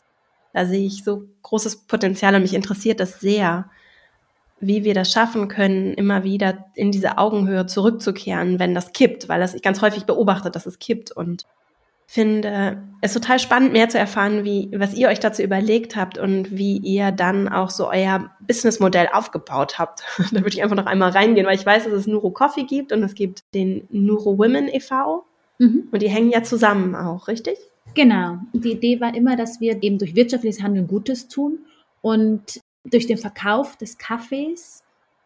da 0.53 0.65
sehe 0.65 0.85
ich 0.85 1.03
so 1.03 1.23
großes 1.43 1.87
Potenzial 1.87 2.35
und 2.35 2.41
mich 2.41 2.53
interessiert 2.53 2.99
das 2.99 3.19
sehr, 3.19 3.69
wie 4.59 4.83
wir 4.83 4.93
das 4.93 5.11
schaffen 5.11 5.47
können, 5.47 5.93
immer 5.93 6.23
wieder 6.23 6.65
in 6.73 6.91
diese 6.91 7.17
Augenhöhe 7.17 7.67
zurückzukehren, 7.67 8.59
wenn 8.59 8.73
das 8.73 8.93
kippt, 8.93 9.29
weil 9.29 9.39
das 9.39 9.53
ich 9.53 9.61
ganz 9.61 9.81
häufig 9.81 10.05
beobachte, 10.05 10.49
dass 10.49 10.65
es 10.65 10.79
kippt 10.79 11.11
und 11.11 11.45
finde 12.09 12.81
es 13.01 13.13
total 13.13 13.37
spannend, 13.37 13.73
mehr 13.73 13.89
zu 13.89 13.99
erfahren, 13.99 14.45
wie, 14.45 14.71
was 14.73 14.93
ihr 14.93 15.09
euch 15.09 15.19
dazu 15.19 15.43
überlegt 15.43 15.97
habt 15.97 16.17
und 16.17 16.57
wie 16.57 16.77
ihr 16.77 17.11
dann 17.11 17.49
auch 17.49 17.69
so 17.69 17.89
euer 17.89 18.31
Businessmodell 18.39 19.09
aufgebaut 19.11 19.77
habt. 19.77 20.03
da 20.31 20.37
würde 20.37 20.55
ich 20.55 20.63
einfach 20.63 20.77
noch 20.77 20.85
einmal 20.85 21.11
reingehen, 21.11 21.45
weil 21.45 21.55
ich 21.55 21.65
weiß, 21.65 21.83
dass 21.83 21.93
es 21.93 22.07
Nuro 22.07 22.31
Coffee 22.31 22.63
gibt 22.63 22.93
und 22.93 23.03
es 23.03 23.13
gibt 23.13 23.43
den 23.53 23.87
Nuro 23.91 24.37
Women 24.37 24.69
e.V. 24.69 25.25
Mhm. 25.59 25.89
Und 25.91 26.01
die 26.01 26.09
hängen 26.09 26.31
ja 26.31 26.43
zusammen 26.43 26.95
auch, 26.95 27.27
richtig? 27.27 27.57
Genau. 27.93 28.37
Die 28.53 28.71
Idee 28.71 29.01
war 29.01 29.13
immer, 29.13 29.35
dass 29.35 29.59
wir 29.59 29.83
eben 29.83 29.97
durch 29.97 30.15
wirtschaftliches 30.15 30.61
Handeln 30.61 30.87
Gutes 30.87 31.27
tun 31.27 31.59
und 32.01 32.61
durch 32.89 33.07
den 33.07 33.17
Verkauf 33.17 33.77
des 33.77 33.97
Kaffees, 33.97 34.83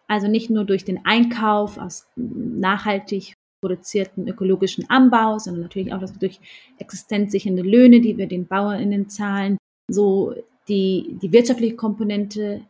also 0.08 0.28
nicht 0.28 0.50
nur 0.50 0.66
durch 0.66 0.84
den 0.84 1.06
Einkauf 1.06 1.78
aus 1.78 2.08
nachhaltig 2.16 3.36
produzierten 3.62 4.28
ökologischen 4.28 4.90
Anbau, 4.90 5.38
sondern 5.38 5.64
natürlich 5.64 5.94
auch 5.94 6.04
durch 6.20 6.40
existenzsichernde 6.80 7.62
Löhne, 7.62 8.02
die 8.02 8.18
wir 8.18 8.28
den 8.28 8.48
BauerInnen 8.48 9.08
zahlen, 9.08 9.58
so 9.88 10.34
die, 10.68 11.18
die 11.22 11.32
wirtschaftliche 11.32 11.76
Komponente 11.76 12.62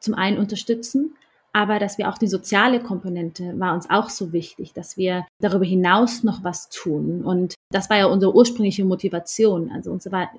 zum 0.00 0.14
einen 0.14 0.38
unterstützen, 0.38 1.14
aber 1.52 1.78
dass 1.78 1.98
wir 1.98 2.08
auch 2.08 2.16
die 2.16 2.28
soziale 2.28 2.80
Komponente 2.80 3.58
war 3.58 3.74
uns 3.74 3.90
auch 3.90 4.08
so 4.08 4.32
wichtig, 4.32 4.72
dass 4.72 4.96
wir 4.96 5.26
darüber 5.38 5.66
hinaus 5.66 6.22
noch 6.22 6.42
was 6.42 6.70
tun. 6.70 7.22
Und 7.22 7.54
das 7.70 7.90
war 7.90 7.98
ja 7.98 8.06
unsere 8.06 8.34
ursprüngliche 8.34 8.84
Motivation. 8.84 9.70
Also 9.70 9.92
uns, 9.92 10.10
war, 10.10 10.30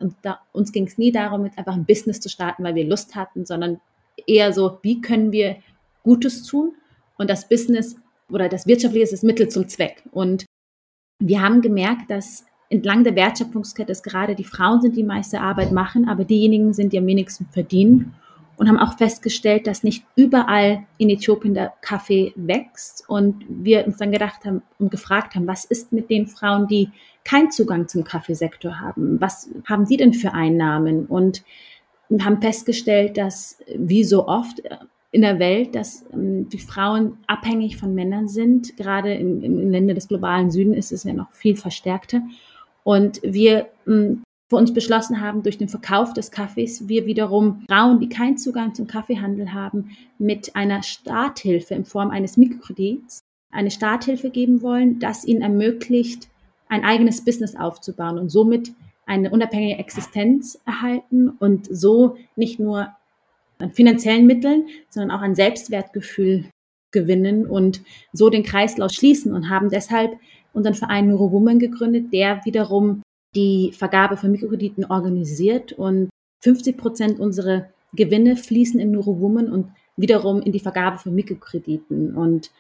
uns 0.54 0.72
ging 0.72 0.88
es 0.88 0.98
nie 0.98 1.12
darum, 1.12 1.46
jetzt 1.46 1.60
einfach 1.60 1.76
ein 1.76 1.86
Business 1.86 2.20
zu 2.20 2.30
starten, 2.30 2.64
weil 2.64 2.74
wir 2.74 2.86
Lust 2.86 3.16
hatten, 3.16 3.46
sondern 3.46 3.80
eher 4.26 4.54
so, 4.54 4.80
wie 4.82 5.02
können 5.02 5.32
wir 5.32 5.58
Gutes 6.02 6.44
tun? 6.44 6.74
Und 7.18 7.30
das 7.30 7.48
Business 7.48 7.96
oder 8.30 8.50
das 8.50 8.66
Wirtschaftliche 8.66 9.04
ist 9.04 9.14
das 9.14 9.24
Mittel 9.24 9.50
zum 9.50 9.68
Zweck. 9.68 10.04
Und 10.12 10.46
wir 11.20 11.42
haben 11.42 11.62
gemerkt, 11.62 12.10
dass 12.10 12.44
entlang 12.70 13.04
der 13.04 13.16
Wertschöpfungskette 13.16 13.92
es 13.92 14.02
gerade 14.02 14.34
die 14.34 14.44
Frauen 14.44 14.82
sind, 14.82 14.96
die 14.96 15.04
meiste 15.04 15.42
Arbeit 15.42 15.72
machen, 15.72 16.10
aber 16.10 16.26
diejenigen 16.26 16.74
sind, 16.74 16.92
die 16.92 16.98
am 16.98 17.06
wenigsten 17.06 17.46
verdienen 17.46 18.16
und 18.58 18.68
haben 18.68 18.80
auch 18.80 18.98
festgestellt, 18.98 19.68
dass 19.68 19.84
nicht 19.84 20.06
überall 20.16 20.86
in 20.98 21.10
Äthiopien 21.10 21.54
der 21.54 21.74
Kaffee 21.82 22.34
wächst. 22.36 23.04
Und 23.08 23.46
wir 23.48 23.86
uns 23.86 23.98
dann 23.98 24.12
gedacht 24.12 24.46
haben 24.46 24.62
und 24.80 24.92
gefragt 24.92 25.36
haben, 25.36 25.48
was 25.48 25.66
ist 25.66 25.92
mit 25.92 26.10
den 26.10 26.28
Frauen, 26.28 26.68
die 26.68 26.90
keinen 27.24 27.52
Zugang 27.52 27.88
zum 27.88 28.04
Kaffeesektor 28.04 28.80
haben? 28.80 29.20
Was 29.20 29.50
haben 29.66 29.86
die 29.86 29.98
denn 29.98 30.14
für 30.14 30.34
Einnahmen? 30.34 31.06
Und 31.06 31.44
haben 32.22 32.42
festgestellt, 32.42 33.18
dass 33.18 33.58
wie 33.76 34.04
so 34.04 34.28
oft 34.28 34.62
in 35.14 35.22
der 35.22 35.40
Welt, 35.40 35.76
dass 35.76 36.06
ähm, 36.12 36.50
die 36.50 36.60
Frauen 36.60 37.18
abhängig 37.28 37.78
von 37.78 37.94
Männern 37.94 38.28
sind. 38.28 38.76
Gerade 38.78 39.14
im, 39.14 39.44
im 39.44 39.70
Länder 39.70 39.94
des 39.94 40.08
globalen 40.08 40.50
Süden 40.50 40.74
ist 40.74 40.92
es 40.92 41.04
ja 41.04 41.14
noch 41.14 41.32
viel 41.32 41.56
verstärkter. 41.56 42.22
Und 42.84 43.22
wir 43.24 43.68
ähm, 43.88 44.23
für 44.54 44.58
uns 44.58 44.72
beschlossen 44.72 45.20
haben, 45.20 45.42
durch 45.42 45.58
den 45.58 45.68
Verkauf 45.68 46.14
des 46.14 46.30
Kaffees 46.30 46.88
wir 46.88 47.08
wiederum 47.08 47.64
Frauen, 47.68 48.00
die 48.00 48.08
keinen 48.08 48.38
Zugang 48.38 48.76
zum 48.76 48.86
Kaffeehandel 48.86 49.52
haben, 49.52 49.98
mit 50.20 50.56
einer 50.56 50.84
Starthilfe 50.84 51.74
in 51.74 51.86
Form 51.86 52.12
eines 52.12 52.38
Mikrokredits 52.38 53.22
eine 53.50 53.72
Starthilfe 53.72 54.30
geben 54.30 54.62
wollen, 54.62 55.00
das 55.00 55.26
ihnen 55.26 55.42
ermöglicht, 55.42 56.30
ein 56.70 56.84
eigenes 56.84 57.26
Business 57.26 57.56
aufzubauen 57.56 58.20
und 58.20 58.30
somit 58.30 58.74
eine 59.08 59.32
unabhängige 59.32 59.80
Existenz 59.80 60.62
erhalten 60.68 61.30
und 61.30 61.68
so 61.76 62.18
nicht 62.36 62.60
nur 62.60 62.90
an 63.58 63.72
finanziellen 63.72 64.28
Mitteln, 64.28 64.68
sondern 64.92 65.18
auch 65.18 65.24
an 65.24 65.34
Selbstwertgefühl 65.34 66.46
gewinnen 66.92 67.48
und 67.48 67.82
so 68.12 68.30
den 68.30 68.44
Kreislauf 68.44 68.92
schließen 68.92 69.34
und 69.34 69.50
haben 69.50 69.70
deshalb 69.72 70.12
unseren 70.54 70.76
Verein 70.76 71.08
Neuro 71.08 71.32
Woman 71.32 71.58
gegründet, 71.58 72.14
der 72.14 72.46
wiederum 72.46 73.02
die 73.36 73.72
Vergabe 73.74 74.18
von 74.18 74.32
Mikrokrediten 74.32 74.86
organisiert 74.86 75.74
und 75.74 76.10
50 76.42 76.78
Prozent 76.78 77.20
unserer 77.20 77.70
Gewinne 77.94 78.36
fließen 78.36 78.80
in 78.80 78.92
Neurowoman 78.92 79.52
und 79.52 79.72
wiederum 79.96 80.42
in 80.42 80.52
die 80.52 80.60
Vergabe 80.60 80.98
von 80.98 81.14
Mikrokrediten. 81.14 82.16
Und 82.16 82.52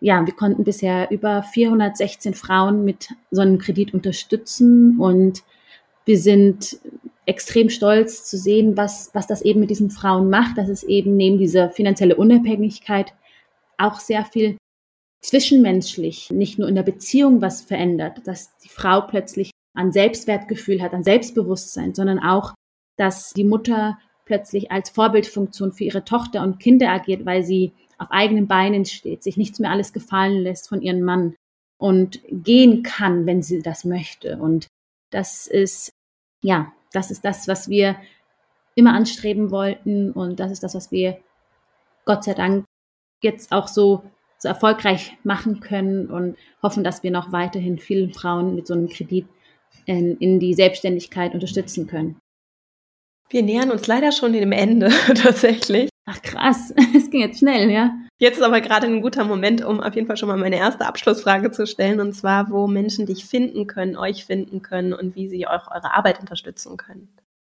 ja, 0.00 0.24
wir 0.24 0.34
konnten 0.34 0.64
bisher 0.64 1.10
über 1.10 1.42
416 1.42 2.34
Frauen 2.34 2.84
mit 2.84 3.08
so 3.30 3.40
einem 3.40 3.58
Kredit 3.58 3.94
unterstützen 3.94 4.98
und 4.98 5.42
wir 6.04 6.18
sind 6.18 6.78
extrem 7.26 7.68
stolz 7.68 8.24
zu 8.24 8.38
sehen, 8.38 8.76
was, 8.76 9.10
was 9.12 9.26
das 9.26 9.42
eben 9.42 9.60
mit 9.60 9.70
diesen 9.70 9.90
Frauen 9.90 10.30
macht, 10.30 10.56
dass 10.56 10.68
es 10.68 10.82
eben 10.82 11.16
neben 11.16 11.38
dieser 11.38 11.68
finanzielle 11.68 12.16
Unabhängigkeit 12.16 13.12
auch 13.76 14.00
sehr 14.00 14.24
viel 14.24 14.56
zwischenmenschlich, 15.20 16.30
nicht 16.30 16.58
nur 16.58 16.68
in 16.68 16.74
der 16.74 16.84
Beziehung 16.84 17.42
was 17.42 17.60
verändert, 17.60 18.26
dass 18.26 18.56
die 18.58 18.68
Frau 18.68 19.02
plötzlich 19.02 19.50
an 19.78 19.92
Selbstwertgefühl 19.92 20.82
hat, 20.82 20.92
an 20.92 21.04
Selbstbewusstsein, 21.04 21.94
sondern 21.94 22.18
auch, 22.18 22.52
dass 22.96 23.32
die 23.32 23.44
Mutter 23.44 23.96
plötzlich 24.24 24.72
als 24.72 24.90
Vorbildfunktion 24.90 25.72
für 25.72 25.84
ihre 25.84 26.04
Tochter 26.04 26.42
und 26.42 26.58
Kinder 26.58 26.90
agiert, 26.90 27.24
weil 27.24 27.44
sie 27.44 27.72
auf 27.96 28.08
eigenen 28.10 28.48
Beinen 28.48 28.84
steht, 28.84 29.22
sich 29.22 29.36
nichts 29.36 29.60
mehr 29.60 29.70
alles 29.70 29.92
gefallen 29.92 30.42
lässt 30.42 30.68
von 30.68 30.82
ihrem 30.82 31.02
Mann 31.02 31.36
und 31.78 32.20
gehen 32.28 32.82
kann, 32.82 33.24
wenn 33.24 33.40
sie 33.40 33.62
das 33.62 33.84
möchte. 33.84 34.38
Und 34.38 34.66
das 35.10 35.46
ist, 35.46 35.90
ja, 36.42 36.72
das 36.92 37.12
ist 37.12 37.24
das, 37.24 37.46
was 37.46 37.68
wir 37.68 37.96
immer 38.74 38.94
anstreben 38.94 39.52
wollten 39.52 40.10
und 40.10 40.40
das 40.40 40.50
ist 40.50 40.64
das, 40.64 40.74
was 40.74 40.90
wir 40.90 41.18
Gott 42.04 42.24
sei 42.24 42.34
Dank 42.34 42.64
jetzt 43.22 43.52
auch 43.52 43.68
so, 43.68 44.02
so 44.38 44.48
erfolgreich 44.48 45.16
machen 45.22 45.60
können 45.60 46.08
und 46.08 46.36
hoffen, 46.62 46.82
dass 46.82 47.04
wir 47.04 47.12
noch 47.12 47.30
weiterhin 47.30 47.78
vielen 47.78 48.12
Frauen 48.12 48.56
mit 48.56 48.66
so 48.66 48.74
einem 48.74 48.88
Kredit 48.88 49.26
in, 49.86 50.16
in 50.18 50.40
die 50.40 50.54
Selbstständigkeit 50.54 51.34
unterstützen 51.34 51.86
können. 51.86 52.16
Wir 53.30 53.42
nähern 53.42 53.70
uns 53.70 53.86
leider 53.86 54.12
schon 54.12 54.32
dem 54.32 54.52
Ende 54.52 54.88
tatsächlich. 55.14 55.90
Ach 56.06 56.22
krass, 56.22 56.72
es 56.96 57.10
ging 57.10 57.20
jetzt 57.20 57.40
schnell, 57.40 57.70
ja. 57.70 57.94
Jetzt 58.18 58.38
ist 58.38 58.42
aber 58.42 58.60
gerade 58.60 58.86
ein 58.86 59.02
guter 59.02 59.24
Moment, 59.24 59.64
um 59.64 59.80
auf 59.80 59.94
jeden 59.94 60.06
Fall 60.06 60.16
schon 60.16 60.28
mal 60.28 60.38
meine 60.38 60.56
erste 60.56 60.86
Abschlussfrage 60.86 61.50
zu 61.50 61.66
stellen, 61.66 62.00
und 62.00 62.14
zwar, 62.14 62.50
wo 62.50 62.66
Menschen 62.66 63.06
dich 63.06 63.26
finden 63.26 63.66
können, 63.66 63.96
euch 63.96 64.24
finden 64.24 64.62
können 64.62 64.92
und 64.92 65.14
wie 65.14 65.28
sie 65.28 65.46
auch 65.46 65.70
eure 65.70 65.94
Arbeit 65.94 66.18
unterstützen 66.18 66.76
können. 66.76 67.08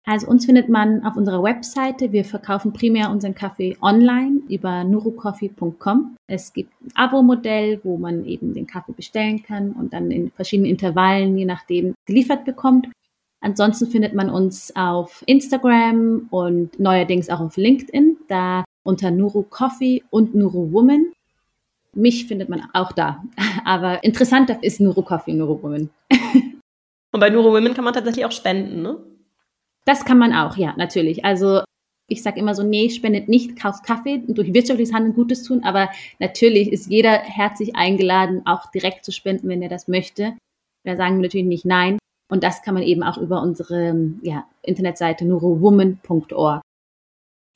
Also 0.08 0.28
uns 0.28 0.46
findet 0.46 0.68
man 0.68 1.04
auf 1.04 1.16
unserer 1.16 1.42
Webseite. 1.42 2.12
Wir 2.12 2.24
verkaufen 2.24 2.72
primär 2.72 3.10
unseren 3.10 3.34
Kaffee 3.34 3.76
online 3.82 4.40
über 4.48 4.84
nurucoffee.com. 4.84 6.16
Es 6.28 6.52
gibt 6.52 6.70
ein 6.80 6.92
Abo-Modell, 6.94 7.80
wo 7.82 7.96
man 7.98 8.24
eben 8.24 8.54
den 8.54 8.68
Kaffee 8.68 8.92
bestellen 8.92 9.42
kann 9.42 9.72
und 9.72 9.92
dann 9.92 10.12
in 10.12 10.30
verschiedenen 10.30 10.70
Intervallen, 10.70 11.36
je 11.36 11.44
nachdem, 11.44 11.94
geliefert 12.06 12.44
bekommt. 12.44 12.88
Ansonsten 13.40 13.88
findet 13.88 14.14
man 14.14 14.30
uns 14.30 14.74
auf 14.76 15.24
Instagram 15.26 16.28
und 16.30 16.78
neuerdings 16.78 17.28
auch 17.28 17.40
auf 17.40 17.56
LinkedIn, 17.56 18.16
da 18.28 18.64
unter 18.84 19.10
Nuru 19.10 19.42
Coffee 19.42 20.04
und 20.10 20.36
Nuru 20.36 20.72
Woman. 20.72 21.06
Mich 21.94 22.26
findet 22.26 22.48
man 22.48 22.62
auch 22.74 22.92
da. 22.92 23.24
Aber 23.64 24.04
interessanter 24.04 24.62
ist 24.62 24.80
Nuru 24.80 25.02
Coffee, 25.02 25.32
Nuru 25.32 25.60
Woman. 25.64 25.90
und 27.12 27.20
bei 27.20 27.28
Nuru 27.28 27.52
Women 27.52 27.74
kann 27.74 27.84
man 27.84 27.92
tatsächlich 27.92 28.24
auch 28.24 28.32
spenden, 28.32 28.82
ne? 28.82 28.98
Das 29.86 30.04
kann 30.04 30.18
man 30.18 30.32
auch, 30.32 30.56
ja, 30.56 30.74
natürlich. 30.76 31.24
Also 31.24 31.62
ich 32.08 32.22
sage 32.22 32.38
immer 32.38 32.54
so, 32.54 32.62
nee, 32.62 32.90
spendet 32.90 33.28
nicht, 33.28 33.60
kauft 33.60 33.84
Kaffee, 33.84 34.22
durch 34.26 34.52
wirtschaftliches 34.52 34.94
Handeln 34.94 35.14
Gutes 35.14 35.42
tun, 35.42 35.62
aber 35.64 35.88
natürlich 36.18 36.70
ist 36.70 36.90
jeder 36.90 37.12
herzlich 37.12 37.74
eingeladen, 37.74 38.42
auch 38.46 38.70
direkt 38.70 39.04
zu 39.04 39.12
spenden, 39.12 39.48
wenn 39.48 39.62
er 39.62 39.68
das 39.68 39.88
möchte. 39.88 40.36
Da 40.84 40.96
sagen 40.96 41.16
wir 41.16 41.22
natürlich 41.22 41.46
nicht 41.46 41.64
nein. 41.64 41.98
Und 42.28 42.42
das 42.42 42.62
kann 42.62 42.74
man 42.74 42.82
eben 42.82 43.02
auch 43.02 43.18
über 43.18 43.40
unsere 43.40 43.94
ja, 44.22 44.44
Internetseite 44.62 45.24
neurowoman.org. 45.24 46.60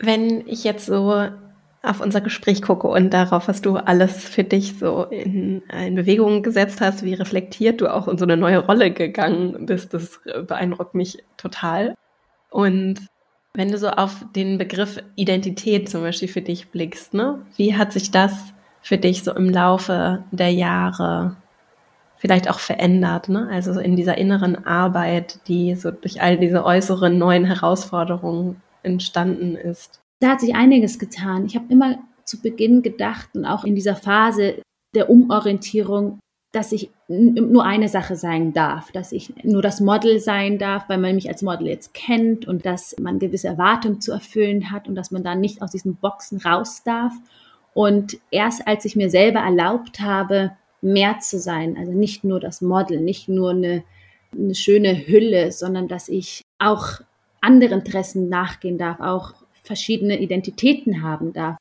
Wenn 0.01 0.47
ich 0.47 0.65
jetzt 0.65 0.87
so 0.87 1.29
auf 1.83 2.01
unser 2.01 2.21
Gespräch 2.21 2.63
gucke 2.63 2.87
und 2.89 3.11
darauf, 3.11 3.49
was 3.49 3.63
du 3.63 3.77
alles 3.77 4.29
für 4.29 4.45
dich 4.45 4.79
so 4.79 5.05
in, 5.05 5.63
in 5.63 5.95
Bewegung 5.95 6.43
gesetzt 6.43 6.81
hast, 6.81 7.05
wie 7.05 7.15
reflektiert 7.15 7.81
du 7.81 7.93
auch 7.93 8.07
in 8.07 8.19
so 8.19 8.25
eine 8.25 8.37
neue 8.37 8.59
Rolle 8.59 8.93
gegangen 8.93 9.67
bist, 9.67 9.95
das 9.95 10.21
beeindruckt 10.47 10.95
mich 10.95 11.25
total. 11.37 11.95
Und 12.51 13.07
wenn 13.55 13.71
du 13.71 13.79
so 13.79 13.89
auf 13.89 14.25
den 14.35 14.59
Begriff 14.59 15.03
Identität 15.17 15.89
zum 15.89 16.03
Beispiel 16.03 16.29
für 16.29 16.43
dich 16.43 16.69
blickst, 16.69 17.15
ne, 17.15 17.45
wie 17.57 17.77
hat 17.77 17.93
sich 17.93 18.11
das 18.11 18.33
für 18.83 18.99
dich 18.99 19.23
so 19.23 19.35
im 19.35 19.51
Laufe 19.51 20.25
der 20.31 20.53
Jahre 20.53 21.37
vielleicht 22.17 22.51
auch 22.51 22.59
verändert, 22.59 23.29
ne? 23.29 23.49
Also 23.51 23.81
in 23.81 23.97
dieser 23.97 24.19
inneren 24.19 24.67
Arbeit, 24.67 25.41
die 25.49 25.75
so 25.75 25.91
durch 25.91 26.21
all 26.21 26.39
diese 26.39 26.65
äußeren 26.65 27.17
neuen 27.17 27.47
Herausforderungen 27.47 28.61
entstanden 28.83 29.57
ist. 29.57 30.01
Da 30.21 30.31
hat 30.31 30.41
sich 30.41 30.55
einiges 30.55 30.99
getan. 30.99 31.47
Ich 31.47 31.57
habe 31.57 31.67
immer 31.71 31.99
zu 32.25 32.41
Beginn 32.41 32.83
gedacht 32.83 33.31
und 33.35 33.47
auch 33.47 33.65
in 33.65 33.75
dieser 33.75 33.97
Phase 33.97 34.63
der 34.95 35.09
Umorientierung, 35.09 36.21
dass 36.53 36.73
ich 36.73 36.91
nur 37.07 37.65
eine 37.65 37.89
Sache 37.89 38.17
sein 38.17 38.53
darf, 38.53 38.91
dass 38.91 39.13
ich 39.13 39.33
nur 39.45 39.63
das 39.63 39.81
Model 39.81 40.19
sein 40.19 40.59
darf, 40.59 40.89
weil 40.89 40.99
man 40.99 41.15
mich 41.15 41.29
als 41.29 41.43
Model 41.43 41.69
jetzt 41.69 41.95
kennt 41.95 42.47
und 42.47 42.67
dass 42.67 42.97
man 42.99 43.21
gewisse 43.21 43.47
Erwartungen 43.47 44.01
zu 44.01 44.11
erfüllen 44.11 44.73
hat 44.73 44.89
und 44.89 44.97
dass 44.97 45.13
man 45.13 45.23
dann 45.23 45.41
nicht 45.41 45.63
aus 45.63 45.71
diesen 45.71 45.97
Boxen 45.97 46.41
raus 46.41 46.83
darf. 46.83 47.13
Und 47.73 48.19
erst 48.33 48.67
als 48.67 48.85
ich 48.85 48.97
mir 48.97 49.11
selber 49.11 49.41
erlaubt 49.41 50.01
habe, 50.01 50.53
mehr 50.83 51.21
zu 51.21 51.39
sein, 51.39 51.77
also 51.77 51.93
nicht 51.93 52.25
nur 52.25 52.41
das 52.41 52.61
Model, 52.61 53.01
nicht 53.01 53.29
nur 53.29 53.51
eine, 53.51 53.85
eine 54.33 54.55
schöne 54.57 55.07
Hülle, 55.07 55.53
sondern 55.53 55.87
dass 55.87 56.09
ich 56.09 56.43
auch 56.59 57.01
andere 57.41 57.75
Interessen 57.75 58.29
nachgehen 58.29 58.77
darf, 58.77 58.99
auch 59.01 59.35
verschiedene 59.63 60.21
Identitäten 60.21 61.03
haben 61.03 61.33
darf, 61.33 61.57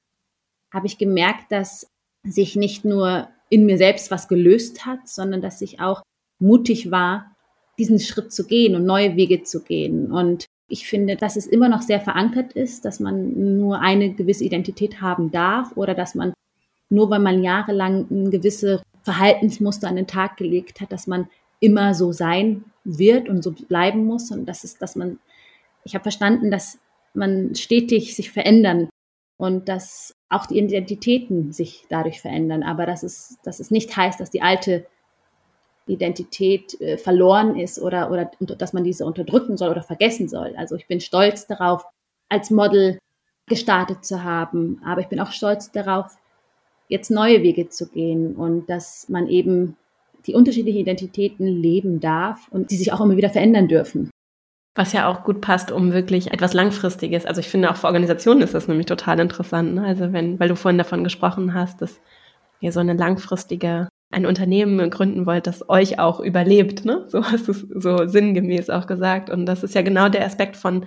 habe 0.74 0.88
ich 0.88 0.98
gemerkt, 0.98 1.52
dass 1.52 1.88
sich 2.24 2.56
nicht 2.56 2.86
nur 2.86 3.28
in 3.50 3.66
mir 3.66 3.78
selbst 3.78 4.12
was 4.12 4.28
gelöst 4.28 4.86
hat, 4.86 5.08
sondern 5.08 5.42
dass 5.42 5.62
ich 5.62 5.80
auch 5.80 6.02
mutig 6.40 6.92
war, 6.92 7.36
diesen 7.78 8.00
Schritt 8.00 8.32
zu 8.32 8.46
gehen 8.46 8.76
und 8.76 8.86
neue 8.86 9.16
Wege 9.16 9.44
zu 9.44 9.64
gehen. 9.64 10.12
Und 10.12 10.46
ich 10.68 10.88
finde, 10.88 11.16
dass 11.16 11.36
es 11.36 11.48
immer 11.48 11.70
noch 11.70 11.82
sehr 11.82 12.00
verankert 12.00 12.54
ist, 12.54 12.86
dass 12.86 13.00
man 13.00 13.58
nur 13.58 13.80
eine 13.80 14.14
gewisse 14.14 14.44
Identität 14.44 15.02
haben 15.02 15.32
darf 15.32 15.76
oder 15.76 15.96
dass 15.96 16.16
man 16.16 16.34
nur 16.90 17.10
weil 17.10 17.20
man 17.20 17.44
jahrelang 17.44 18.08
ein 18.10 18.32
gewisse 18.32 18.82
Verhaltensmuster 19.04 19.88
an 19.88 19.96
den 19.96 20.08
Tag 20.08 20.38
gelegt 20.38 20.82
hat, 20.82 20.92
dass 20.92 21.08
man 21.08 21.30
immer 21.60 21.94
so 21.94 22.12
sein 22.12 22.66
wird 22.84 23.30
und 23.30 23.44
so 23.44 23.52
bleiben 23.52 24.06
muss 24.06 24.32
und 24.32 24.46
das 24.46 24.64
ist, 24.64 24.82
dass 24.82 24.96
man, 24.96 25.20
ich 25.84 25.94
habe 25.94 26.04
verstanden, 26.04 26.52
dass 26.52 26.80
man 27.14 27.56
stetig 27.56 28.16
sich 28.16 28.32
verändern 28.32 28.90
und 29.38 29.70
dass 29.70 30.14
auch 30.30 30.46
die 30.46 30.60
Identitäten 30.60 31.52
sich 31.52 31.86
dadurch 31.90 32.22
verändern, 32.22 32.64
aber 32.64 32.86
dass 32.86 33.04
es, 33.04 33.38
dass 33.44 33.60
es 33.60 33.72
nicht 33.72 33.96
heißt, 33.96 34.20
dass 34.20 34.30
die 34.30 34.42
alte 34.42 34.86
Identität 35.88 36.80
äh, 36.80 36.98
verloren 36.98 37.56
ist 37.60 37.80
oder, 37.80 38.12
oder 38.12 38.30
dass 38.40 38.74
man 38.74 38.84
diese 38.84 39.06
unterdrücken 39.06 39.58
soll 39.58 39.70
oder 39.70 39.82
vergessen 39.82 40.30
soll. 40.30 40.54
Also 40.56 40.76
ich 40.76 40.88
bin 40.88 41.02
stolz 41.02 41.48
darauf, 41.48 41.84
als 42.30 42.52
Model 42.52 43.00
gestartet 43.48 44.06
zu 44.06 44.24
haben, 44.24 44.80
aber 44.86 45.02
ich 45.02 45.08
bin 45.08 45.20
auch 45.20 45.32
stolz 45.32 45.72
darauf, 45.72 46.16
jetzt 46.88 47.10
neue 47.10 47.42
Wege 47.42 47.70
zu 47.70 47.88
gehen 47.88 48.36
und 48.36 48.70
dass 48.70 49.10
man 49.10 49.28
eben 49.28 49.76
die 50.28 50.36
unterschiedlichen 50.36 50.82
Identitäten 50.82 51.48
leben 51.48 52.00
darf 52.00 52.48
und 52.52 52.72
die 52.72 52.76
sich 52.76 52.94
auch 52.94 53.02
immer 53.02 53.18
wieder 53.18 53.30
verändern 53.30 53.68
dürfen. 53.68 54.12
Was 54.80 54.94
ja 54.94 55.10
auch 55.10 55.26
gut 55.26 55.42
passt, 55.42 55.74
um 55.74 55.92
wirklich 55.92 56.32
etwas 56.32 56.54
Langfristiges. 56.54 57.26
Also 57.26 57.42
ich 57.42 57.50
finde 57.50 57.70
auch 57.70 57.76
für 57.76 57.88
Organisationen 57.88 58.42
ist 58.42 58.54
das 58.54 58.70
nämlich 58.70 58.86
total 58.86 59.20
interessant. 59.20 59.76
Ne? 59.76 59.84
Also 59.84 60.14
wenn, 60.14 60.40
weil 60.40 60.48
du 60.48 60.56
vorhin 60.56 60.78
davon 60.78 61.04
gesprochen 61.04 61.54
hast, 61.54 61.82
dass 61.82 62.00
ihr 62.62 62.72
so 62.72 62.80
eine 62.80 62.94
langfristige, 62.94 63.90
ein 64.10 64.26
Unternehmen 64.26 64.90
gründen 64.90 65.26
wollt, 65.26 65.48
das 65.48 65.70
euch 65.70 66.00
auch 66.00 66.22
überlebt, 66.22 66.86
ne? 66.86 67.04
So 67.10 67.26
hast 67.26 67.50
du 67.50 67.52
es 67.52 67.68
so 67.76 68.08
sinngemäß 68.08 68.70
auch 68.70 68.88
gesagt. 68.88 69.30
Und 69.30 69.46
das 69.48 69.64
ist 69.64 69.76
ja 69.76 69.82
genau 69.82 70.08
der 70.08 70.26
Aspekt 70.26 70.56
von 70.56 70.86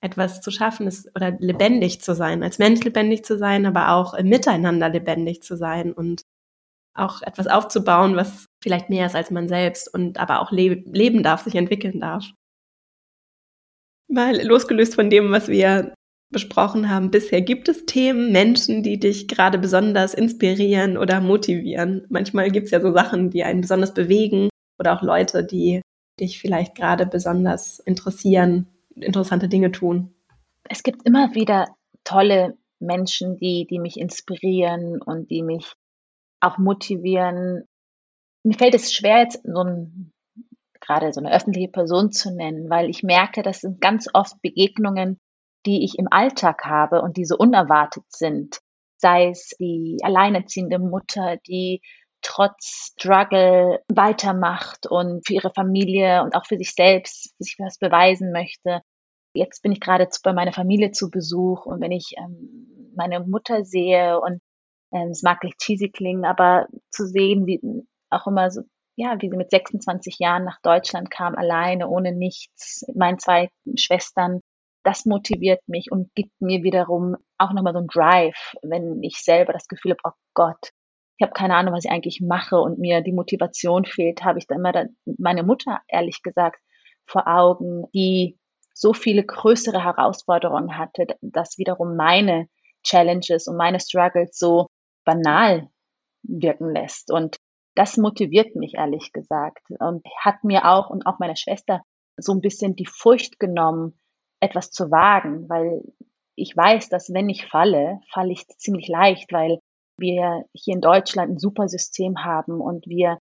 etwas 0.00 0.40
zu 0.40 0.50
schaffen 0.50 0.88
ist 0.88 1.08
oder 1.14 1.30
lebendig 1.38 2.00
zu 2.00 2.16
sein, 2.16 2.42
als 2.42 2.58
Mensch 2.58 2.82
lebendig 2.82 3.24
zu 3.24 3.38
sein, 3.38 3.66
aber 3.66 3.92
auch 3.92 4.14
im 4.14 4.28
Miteinander 4.28 4.88
lebendig 4.88 5.44
zu 5.44 5.56
sein 5.56 5.92
und 5.92 6.22
auch 6.92 7.22
etwas 7.22 7.46
aufzubauen, 7.46 8.16
was 8.16 8.46
vielleicht 8.60 8.90
mehr 8.90 9.06
ist 9.06 9.14
als 9.14 9.30
man 9.30 9.48
selbst 9.48 9.94
und 9.94 10.18
aber 10.18 10.40
auch 10.40 10.50
le 10.50 10.82
leben 10.86 11.22
darf, 11.22 11.44
sich 11.44 11.54
entwickeln 11.54 12.00
darf. 12.00 12.32
Mal 14.08 14.44
losgelöst 14.46 14.94
von 14.94 15.10
dem, 15.10 15.30
was 15.32 15.48
wir 15.48 15.94
besprochen 16.30 16.90
haben 16.90 17.10
bisher, 17.10 17.40
gibt 17.40 17.68
es 17.68 17.86
Themen, 17.86 18.32
Menschen, 18.32 18.82
die 18.82 18.98
dich 18.98 19.28
gerade 19.28 19.58
besonders 19.58 20.14
inspirieren 20.14 20.98
oder 20.98 21.20
motivieren? 21.20 22.06
Manchmal 22.08 22.50
gibt 22.50 22.66
es 22.66 22.70
ja 22.70 22.80
so 22.80 22.92
Sachen, 22.92 23.30
die 23.30 23.44
einen 23.44 23.62
besonders 23.62 23.94
bewegen 23.94 24.48
oder 24.78 24.96
auch 24.96 25.02
Leute, 25.02 25.44
die 25.44 25.82
dich 26.20 26.38
vielleicht 26.38 26.74
gerade 26.74 27.06
besonders 27.06 27.78
interessieren, 27.80 28.66
interessante 28.94 29.48
Dinge 29.48 29.72
tun. 29.72 30.14
Es 30.64 30.82
gibt 30.82 31.06
immer 31.06 31.34
wieder 31.34 31.68
tolle 32.04 32.56
Menschen, 32.80 33.36
die, 33.36 33.66
die 33.68 33.78
mich 33.78 33.98
inspirieren 33.98 35.00
und 35.00 35.30
die 35.30 35.42
mich 35.42 35.72
auch 36.40 36.58
motivieren. 36.58 37.64
Mir 38.44 38.56
fällt 38.56 38.74
es 38.74 38.92
schwer, 38.92 39.20
jetzt 39.20 39.40
so 39.44 39.62
ein 39.62 40.12
gerade 40.88 41.12
so 41.12 41.20
eine 41.20 41.32
öffentliche 41.32 41.68
Person 41.68 42.12
zu 42.12 42.34
nennen, 42.34 42.70
weil 42.70 42.90
ich 42.90 43.02
merke, 43.04 43.42
das 43.42 43.60
sind 43.60 43.80
ganz 43.80 44.08
oft 44.14 44.40
Begegnungen, 44.42 45.18
die 45.66 45.84
ich 45.84 45.98
im 45.98 46.08
Alltag 46.10 46.64
habe 46.64 47.02
und 47.02 47.16
die 47.18 47.26
so 47.26 47.36
unerwartet 47.36 48.04
sind. 48.08 48.60
Sei 48.96 49.28
es 49.28 49.50
die 49.60 49.98
alleinerziehende 50.02 50.78
Mutter, 50.80 51.36
die 51.46 51.82
trotz 52.22 52.94
Struggle 52.94 53.80
weitermacht 53.92 54.86
und 54.88 55.26
für 55.26 55.34
ihre 55.34 55.52
Familie 55.54 56.22
und 56.24 56.34
auch 56.34 56.46
für 56.46 56.58
sich 56.58 56.72
selbst 56.74 57.34
sich 57.38 57.56
was 57.58 57.78
beweisen 57.78 58.32
möchte. 58.32 58.80
Jetzt 59.34 59.62
bin 59.62 59.72
ich 59.72 59.80
gerade 59.80 60.08
bei 60.24 60.32
meiner 60.32 60.52
Familie 60.52 60.90
zu 60.92 61.10
Besuch 61.10 61.66
und 61.66 61.80
wenn 61.80 61.92
ich 61.92 62.14
ähm, 62.18 62.92
meine 62.96 63.20
Mutter 63.20 63.64
sehe 63.64 64.20
und 64.20 64.40
Ähm, 64.92 65.10
es 65.10 65.22
mag 65.22 65.44
nicht 65.44 65.58
cheesy 65.58 65.90
klingen, 65.90 66.24
aber 66.24 66.66
zu 66.90 67.06
sehen, 67.06 67.46
wie 67.46 67.60
auch 68.10 68.26
immer 68.26 68.50
so, 68.50 68.62
ja, 68.98 69.16
wie 69.20 69.30
sie 69.30 69.36
mit 69.36 69.50
26 69.50 70.18
Jahren 70.18 70.44
nach 70.44 70.60
Deutschland 70.60 71.08
kam, 71.08 71.36
alleine, 71.36 71.88
ohne 71.88 72.10
nichts, 72.10 72.84
mit 72.88 72.96
meinen 72.96 73.18
zwei 73.20 73.48
Schwestern, 73.76 74.40
das 74.82 75.06
motiviert 75.06 75.60
mich 75.68 75.92
und 75.92 76.12
gibt 76.16 76.32
mir 76.40 76.64
wiederum 76.64 77.16
auch 77.38 77.52
nochmal 77.52 77.74
so 77.74 77.78
einen 77.78 77.86
Drive, 77.86 78.56
wenn 78.62 79.00
ich 79.04 79.22
selber 79.22 79.52
das 79.52 79.68
Gefühl 79.68 79.92
habe, 79.92 80.00
oh 80.02 80.18
Gott, 80.34 80.70
ich 81.16 81.22
habe 81.22 81.32
keine 81.32 81.54
Ahnung, 81.54 81.74
was 81.74 81.84
ich 81.84 81.92
eigentlich 81.92 82.20
mache 82.20 82.56
und 82.56 82.80
mir 82.80 83.00
die 83.00 83.12
Motivation 83.12 83.84
fehlt, 83.84 84.24
habe 84.24 84.40
ich 84.40 84.48
dann 84.48 84.58
immer 84.58 84.88
meine 85.16 85.44
Mutter, 85.44 85.80
ehrlich 85.86 86.22
gesagt, 86.22 86.60
vor 87.06 87.28
Augen, 87.28 87.84
die 87.94 88.36
so 88.74 88.92
viele 88.94 89.24
größere 89.24 89.84
Herausforderungen 89.84 90.76
hatte, 90.76 91.06
dass 91.20 91.56
wiederum 91.56 91.94
meine 91.94 92.48
Challenges 92.82 93.46
und 93.46 93.56
meine 93.56 93.78
Struggles 93.78 94.36
so 94.36 94.66
banal 95.04 95.68
wirken 96.24 96.72
lässt. 96.72 97.12
Und 97.12 97.38
das 97.78 97.96
motiviert 97.96 98.56
mich 98.56 98.74
ehrlich 98.74 99.12
gesagt 99.12 99.62
und 99.78 100.04
hat 100.18 100.42
mir 100.42 100.64
auch 100.64 100.90
und 100.90 101.06
auch 101.06 101.20
meiner 101.20 101.36
Schwester 101.36 101.80
so 102.16 102.32
ein 102.32 102.40
bisschen 102.40 102.74
die 102.74 102.86
Furcht 102.86 103.38
genommen, 103.38 103.96
etwas 104.40 104.72
zu 104.72 104.90
wagen, 104.90 105.48
weil 105.48 105.82
ich 106.34 106.56
weiß, 106.56 106.88
dass 106.88 107.14
wenn 107.14 107.28
ich 107.28 107.46
falle, 107.46 108.00
falle 108.12 108.32
ich 108.32 108.48
ziemlich 108.48 108.88
leicht, 108.88 109.32
weil 109.32 109.60
wir 109.96 110.44
hier 110.52 110.74
in 110.74 110.80
Deutschland 110.80 111.30
ein 111.30 111.38
super 111.38 111.68
System 111.68 112.24
haben 112.24 112.60
und 112.60 112.84
wir 112.88 113.18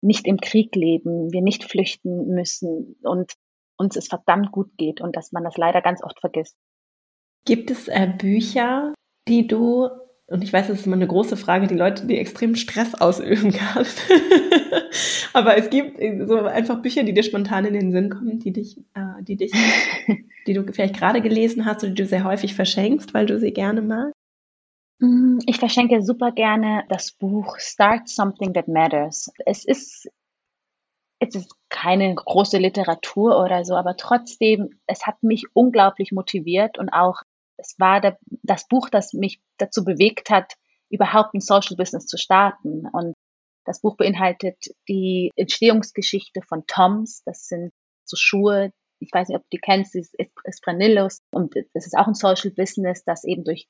nicht 0.00 0.26
im 0.26 0.38
Krieg 0.38 0.74
leben, 0.74 1.30
wir 1.30 1.42
nicht 1.42 1.64
flüchten 1.64 2.28
müssen 2.28 2.96
und 3.02 3.34
uns 3.76 3.94
es 3.96 4.08
verdammt 4.08 4.52
gut 4.52 4.70
geht 4.78 5.02
und 5.02 5.16
dass 5.16 5.32
man 5.32 5.44
das 5.44 5.58
leider 5.58 5.82
ganz 5.82 6.02
oft 6.02 6.18
vergisst. 6.18 6.56
Gibt 7.44 7.70
es 7.70 7.88
äh, 7.88 8.10
Bücher, 8.18 8.94
die 9.28 9.46
du, 9.46 9.88
und 10.28 10.44
ich 10.44 10.52
weiß, 10.52 10.68
das 10.68 10.80
ist 10.80 10.86
immer 10.86 10.96
eine 10.96 11.06
große 11.06 11.36
Frage, 11.36 11.66
die 11.66 11.74
Leute, 11.74 12.06
die 12.06 12.18
extrem 12.18 12.54
Stress 12.54 12.94
ausüben 12.94 13.52
kann, 13.52 13.86
aber 15.32 15.56
es 15.56 15.70
gibt 15.70 15.98
äh, 15.98 16.24
so 16.26 16.36
einfach 16.38 16.80
Bücher, 16.82 17.02
die 17.02 17.14
dir 17.14 17.22
spontan 17.22 17.64
in 17.64 17.74
den 17.74 17.92
Sinn 17.92 18.10
kommen, 18.10 18.38
die 18.38 18.52
dich, 18.52 18.78
äh, 18.94 19.22
die 19.22 19.36
dich, 19.36 19.52
die 20.46 20.52
du 20.52 20.64
vielleicht 20.72 20.96
gerade 20.96 21.20
gelesen 21.22 21.64
hast 21.64 21.82
oder 21.82 21.92
die 21.92 22.02
du 22.02 22.06
sehr 22.06 22.24
häufig 22.24 22.54
verschenkst, 22.54 23.14
weil 23.14 23.26
du 23.26 23.38
sie 23.38 23.52
gerne 23.52 23.82
magst? 23.82 24.14
Mm, 25.00 25.38
ich 25.46 25.58
verschenke 25.58 26.02
super 26.02 26.32
gerne 26.32 26.84
das 26.88 27.12
Buch 27.12 27.58
Start 27.58 28.08
Something 28.08 28.52
That 28.54 28.68
Matters. 28.68 29.32
Es 29.46 29.64
ist, 29.64 30.10
es 31.20 31.34
ist 31.34 31.54
keine 31.68 32.14
große 32.14 32.58
Literatur 32.58 33.42
oder 33.42 33.64
so, 33.64 33.76
aber 33.76 33.96
trotzdem, 33.96 34.80
es 34.86 35.06
hat 35.06 35.22
mich 35.22 35.46
unglaublich 35.54 36.12
motiviert 36.12 36.78
und 36.78 36.90
auch, 36.90 37.22
es 37.58 37.74
war 37.78 38.00
der, 38.00 38.18
das 38.42 38.66
Buch, 38.68 38.88
das 38.88 39.12
mich 39.12 39.40
dazu 39.58 39.84
bewegt 39.84 40.30
hat, 40.30 40.54
überhaupt 40.90 41.34
ein 41.34 41.40
Social 41.40 41.76
Business 41.76 42.06
zu 42.06 42.16
starten. 42.16 42.86
Und 42.92 43.14
das 43.64 43.80
Buch 43.80 43.96
beinhaltet 43.96 44.56
die 44.88 45.30
Entstehungsgeschichte 45.36 46.40
von 46.42 46.64
Toms. 46.66 47.22
Das 47.24 47.46
sind 47.46 47.72
so 48.04 48.16
Schuhe, 48.16 48.72
ich 49.00 49.10
weiß 49.12 49.28
nicht, 49.28 49.36
ob 49.36 49.42
du 49.42 49.48
die 49.52 49.58
kennst, 49.58 49.94
ist 49.94 50.16
Espranillos. 50.44 51.20
Und 51.30 51.54
das 51.74 51.86
ist 51.86 51.96
auch 51.96 52.06
ein 52.06 52.14
Social 52.14 52.50
Business, 52.50 53.04
das 53.04 53.24
eben 53.24 53.44
durch 53.44 53.68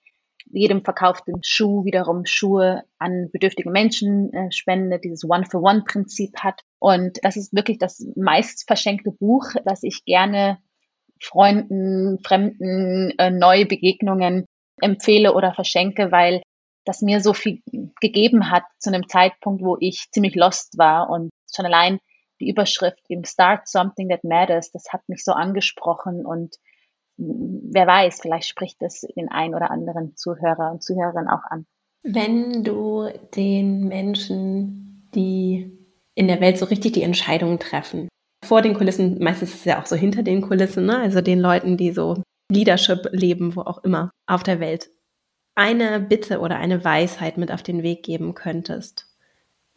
jedem 0.51 0.83
verkauften 0.83 1.35
Schuh 1.43 1.85
wiederum 1.85 2.25
Schuhe 2.25 2.85
an 2.99 3.29
bedürftige 3.33 3.71
Menschen 3.71 4.33
äh, 4.33 4.51
spendet, 4.51 5.05
dieses 5.05 5.25
One-for-One-Prinzip 5.25 6.39
hat. 6.39 6.63
Und 6.79 7.19
das 7.23 7.37
ist 7.37 7.53
wirklich 7.53 7.79
das 7.79 8.07
meist 8.17 8.67
verschenkte 8.67 9.11
Buch, 9.11 9.45
das 9.65 9.83
ich 9.83 10.05
gerne 10.05 10.59
Freunden, 11.21 12.19
Fremden, 12.25 13.13
äh, 13.19 13.31
neue 13.31 13.67
Begegnungen 13.67 14.47
empfehle 14.81 15.35
oder 15.35 15.53
verschenke, 15.55 16.13
weil 16.13 16.43
das 16.85 17.03
mir 17.03 17.21
so 17.21 17.35
viel 17.35 17.61
gegeben 18.01 18.51
hat 18.51 18.65
zu 18.79 18.91
einem 18.91 19.09
Zeitpunkt, 19.09 19.63
wo 19.63 19.77
ich 19.79 20.07
ziemlich 20.11 20.35
lost 20.35 20.79
war 20.79 21.11
und 21.11 21.31
schon 21.55 21.67
allein 21.67 21.99
die 22.41 22.49
Überschrift 22.49 23.01
im 23.09 23.25
Start 23.25 23.69
Something 23.69 24.09
That 24.09 24.25
Matters, 24.25 24.71
das 24.71 24.93
hat 24.93 25.03
mich 25.09 25.25
so 25.25 25.33
angesprochen 25.33 26.25
und 26.25 26.57
wer 27.19 27.87
weiß, 27.87 28.21
vielleicht 28.21 28.49
spricht 28.49 28.81
es 28.81 29.01
den 29.17 29.29
ein 29.29 29.55
oder 29.55 29.71
anderen 29.71 30.17
Zuhörer 30.17 30.71
und 30.71 30.83
Zuhörerinnen 30.83 31.29
auch 31.29 31.45
an. 31.51 31.67
Wenn 32.05 32.63
du 32.63 33.09
den 33.35 33.89
Menschen, 33.89 35.11
die 35.15 35.77
in 36.15 36.29
der 36.29 36.41
Welt 36.41 36.59
so 36.59 36.67
richtig 36.67 36.93
die 36.93 37.03
Entscheidungen 37.03 37.59
treffen, 37.59 38.09
vor 38.49 38.63
den 38.63 38.75
Kulissen, 38.75 39.23
meistens 39.23 39.51
ist 39.51 39.59
es 39.61 39.65
ja 39.65 39.81
auch 39.81 39.87
so 39.87 39.95
hinter 39.95 40.23
den 40.23 40.41
Kulissen, 40.41 40.87
ne? 40.87 40.99
also 40.99 41.21
den 41.21 41.39
Leuten, 41.39 41.77
die 41.77 41.93
so 41.93 42.23
Leadership 42.51 43.09
leben, 43.13 43.55
wo 43.55 43.61
auch 43.61 43.85
immer 43.85 44.11
auf 44.27 44.43
der 44.43 44.59
Welt, 44.59 44.91
eine 45.55 46.01
Bitte 46.01 46.41
oder 46.41 46.57
eine 46.57 46.85
Weisheit 46.85 47.37
mit 47.37 47.53
auf 47.53 47.63
den 47.63 47.83
Weg 47.83 48.03
geben 48.03 48.35
könntest, 48.35 49.07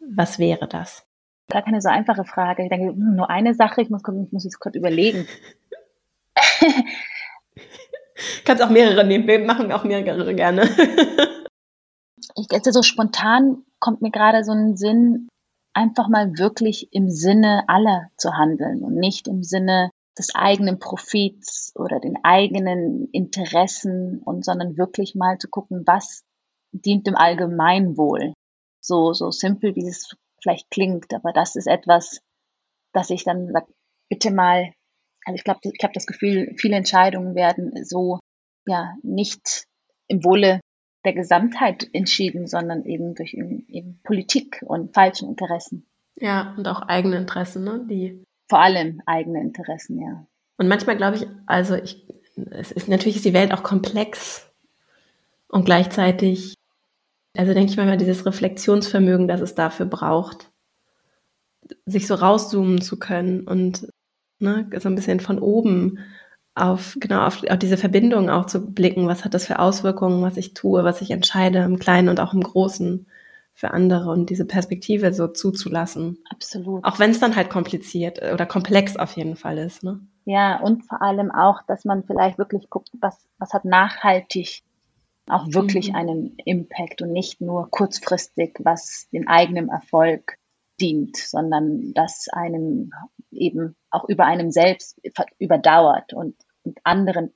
was 0.00 0.38
wäre 0.38 0.66
das? 0.66 1.06
Gar 1.50 1.62
keine 1.62 1.82
so 1.82 1.88
einfache 1.90 2.24
Frage. 2.24 2.62
Ich 2.62 2.70
denke, 2.70 2.92
hm, 2.94 3.14
nur 3.14 3.28
eine 3.28 3.54
Sache, 3.54 3.82
ich 3.82 3.90
muss, 3.90 4.00
ich 4.00 4.32
muss 4.32 4.44
jetzt 4.44 4.58
kurz 4.58 4.74
überlegen. 4.74 5.28
Kannst 8.44 8.62
auch 8.62 8.70
mehrere 8.70 9.04
nehmen. 9.04 9.26
Wir 9.26 9.40
machen 9.40 9.70
auch 9.70 9.84
mehrere 9.84 10.34
gerne. 10.34 10.62
ich 12.36 12.46
jetzt 12.50 12.72
so 12.72 12.82
spontan 12.82 13.64
kommt 13.80 14.00
mir 14.00 14.10
gerade 14.10 14.44
so 14.44 14.52
ein 14.52 14.76
Sinn, 14.76 15.28
einfach 15.74 16.08
mal 16.08 16.38
wirklich 16.38 16.88
im 16.92 17.08
Sinne 17.08 17.64
aller 17.68 18.10
zu 18.16 18.32
handeln 18.32 18.82
und 18.82 18.94
nicht 18.94 19.28
im 19.28 19.42
Sinne 19.42 19.90
des 20.18 20.34
eigenen 20.34 20.78
Profits 20.78 21.72
oder 21.74 21.98
den 22.00 22.18
eigenen 22.22 23.08
Interessen 23.12 24.20
und 24.22 24.44
sondern 24.44 24.76
wirklich 24.76 25.14
mal 25.14 25.38
zu 25.38 25.48
gucken, 25.48 25.82
was 25.86 26.22
dient 26.72 27.06
dem 27.06 27.16
Allgemeinwohl. 27.16 28.34
So, 28.80 29.12
so 29.12 29.30
simpel, 29.30 29.74
wie 29.74 29.86
es 29.86 30.14
vielleicht 30.42 30.70
klingt, 30.70 31.14
aber 31.14 31.32
das 31.32 31.56
ist 31.56 31.66
etwas, 31.66 32.20
dass 32.92 33.10
ich 33.10 33.24
dann 33.24 33.52
sage, 33.52 33.72
bitte 34.08 34.30
mal 34.32 34.72
also 35.24 35.36
ich 35.36 35.44
glaube, 35.44 35.60
ich 35.62 35.82
habe 35.82 35.94
das 35.94 36.06
Gefühl, 36.06 36.54
viele 36.56 36.76
Entscheidungen 36.76 37.34
werden 37.34 37.84
so 37.84 38.18
ja 38.66 38.94
nicht 39.02 39.64
im 40.08 40.24
Wohle 40.24 40.60
der 41.04 41.12
Gesamtheit 41.12 41.88
entschieden, 41.92 42.46
sondern 42.46 42.84
eben 42.84 43.14
durch 43.14 43.34
eben 43.34 44.00
Politik 44.04 44.62
und 44.66 44.94
falschen 44.94 45.28
Interessen. 45.28 45.86
Ja, 46.16 46.54
und 46.56 46.68
auch 46.68 46.82
eigene 46.82 47.16
Interessen, 47.16 47.64
ne? 47.64 47.84
Die 47.88 48.22
vor 48.48 48.60
allem 48.60 49.02
eigene 49.06 49.40
Interessen, 49.40 50.00
ja. 50.00 50.26
Und 50.58 50.68
manchmal 50.68 50.96
glaube 50.96 51.16
ich, 51.16 51.26
also 51.46 51.74
ich, 51.74 52.06
es 52.50 52.70
ist 52.70 52.88
natürlich 52.88 53.16
ist 53.16 53.24
die 53.24 53.32
Welt 53.32 53.52
auch 53.52 53.62
komplex 53.62 54.48
und 55.48 55.64
gleichzeitig, 55.64 56.54
also 57.36 57.54
denke 57.54 57.70
ich 57.70 57.76
manchmal 57.76 57.96
dieses 57.96 58.26
Reflexionsvermögen, 58.26 59.26
das 59.26 59.40
es 59.40 59.54
dafür 59.54 59.86
braucht, 59.86 60.50
sich 61.86 62.06
so 62.06 62.14
rauszoomen 62.14 62.80
zu 62.80 62.98
können 62.98 63.46
und 63.46 63.88
ne, 64.38 64.68
so 64.78 64.88
ein 64.88 64.94
bisschen 64.94 65.20
von 65.20 65.38
oben 65.38 65.98
auf, 66.54 66.96
genau, 67.00 67.26
auf, 67.26 67.42
auf 67.48 67.58
diese 67.58 67.76
Verbindung 67.76 68.30
auch 68.30 68.46
zu 68.46 68.72
blicken. 68.72 69.08
Was 69.08 69.24
hat 69.24 69.34
das 69.34 69.46
für 69.46 69.58
Auswirkungen, 69.58 70.22
was 70.22 70.36
ich 70.36 70.54
tue, 70.54 70.84
was 70.84 71.00
ich 71.00 71.10
entscheide 71.10 71.60
im 71.60 71.78
Kleinen 71.78 72.08
und 72.08 72.20
auch 72.20 72.34
im 72.34 72.42
Großen 72.42 73.06
für 73.54 73.70
andere 73.70 74.10
und 74.10 74.30
diese 74.30 74.46
Perspektive 74.46 75.12
so 75.12 75.28
zuzulassen. 75.28 76.18
Absolut. 76.30 76.84
Auch 76.84 76.98
wenn 76.98 77.10
es 77.10 77.20
dann 77.20 77.36
halt 77.36 77.50
kompliziert 77.50 78.20
oder 78.22 78.46
komplex 78.46 78.96
auf 78.96 79.12
jeden 79.12 79.36
Fall 79.36 79.58
ist, 79.58 79.82
ne? 79.82 80.00
Ja, 80.24 80.60
und 80.60 80.84
vor 80.84 81.02
allem 81.02 81.30
auch, 81.30 81.62
dass 81.66 81.84
man 81.84 82.04
vielleicht 82.04 82.38
wirklich 82.38 82.70
guckt, 82.70 82.90
was, 83.00 83.26
was 83.38 83.52
hat 83.52 83.64
nachhaltig 83.64 84.62
auch 85.28 85.46
wirklich 85.48 85.90
mhm. 85.90 85.94
einen 85.94 86.36
Impact 86.44 87.02
und 87.02 87.12
nicht 87.12 87.40
nur 87.40 87.68
kurzfristig, 87.70 88.58
was 88.60 89.08
den 89.12 89.28
eigenen 89.28 89.68
Erfolg 89.68 90.38
dient, 90.80 91.16
sondern 91.16 91.92
dass 91.94 92.28
einem 92.32 92.90
eben 93.32 93.76
auch 93.90 94.08
über 94.08 94.26
einem 94.26 94.50
selbst 94.50 95.00
überdauert 95.38 96.12
und, 96.12 96.36
und 96.64 96.78
anderen 96.84 97.32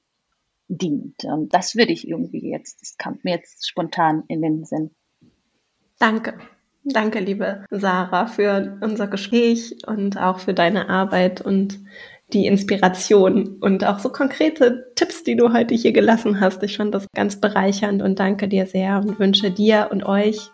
dient. 0.69 1.25
Und 1.25 1.55
das 1.55 1.77
würde 1.77 1.93
ich 1.93 2.09
irgendwie 2.09 2.51
jetzt, 2.51 2.83
das 2.83 2.97
kam 2.97 3.19
mir 3.23 3.35
jetzt 3.37 3.69
spontan 3.69 4.25
in 4.29 4.43
den 4.43 4.65
Sinn. 4.65 4.91
Danke. 5.99 6.35
Danke, 6.85 7.19
liebe 7.19 7.65
Sarah, 7.71 8.29
für 8.29 8.79
unser 8.81 9.09
Gespräch 9.09 9.77
und 9.87 10.19
auch 10.19 10.39
für 10.39 10.55
deine 10.55 10.89
Arbeit 10.89 11.41
und 11.41 11.81
die 12.33 12.47
Inspiration 12.47 13.57
und 13.61 13.85
auch 13.85 13.99
so 13.99 14.09
konkrete 14.09 14.93
Tipps, 14.95 15.25
die 15.25 15.37
du 15.37 15.53
heute 15.53 15.75
hier 15.75 15.93
gelassen 15.93 16.41
hast. 16.41 16.63
Ich 16.63 16.77
fand 16.77 16.95
das 16.95 17.07
ganz 17.15 17.41
bereichernd 17.41 18.03
und 18.03 18.19
danke 18.19 18.47
dir 18.49 18.67
sehr 18.67 18.99
und 18.99 19.19
wünsche 19.19 19.51
dir 19.51 19.89
und 19.91 20.05
euch 20.05 20.51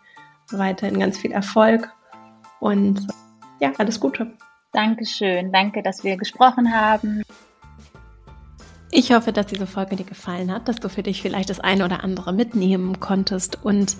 weiterhin 0.51 1.01
ganz 1.01 1.18
viel 1.18 1.32
Erfolg 1.32 1.90
und 2.61 3.07
ja, 3.61 3.72
alles 3.78 4.01
Gute. 4.01 4.32
Dankeschön. 4.72 5.52
Danke, 5.52 5.82
dass 5.82 6.02
wir 6.02 6.16
gesprochen 6.16 6.72
haben. 6.72 7.22
Ich 8.90 9.12
hoffe, 9.12 9.32
dass 9.32 9.46
diese 9.46 9.66
Folge 9.66 9.96
dir 9.96 10.04
gefallen 10.04 10.52
hat, 10.52 10.68
dass 10.68 10.76
du 10.76 10.88
für 10.88 11.02
dich 11.02 11.22
vielleicht 11.22 11.50
das 11.50 11.60
eine 11.60 11.84
oder 11.84 12.04
andere 12.04 12.32
mitnehmen 12.32 13.00
konntest 13.00 13.64
und 13.64 13.96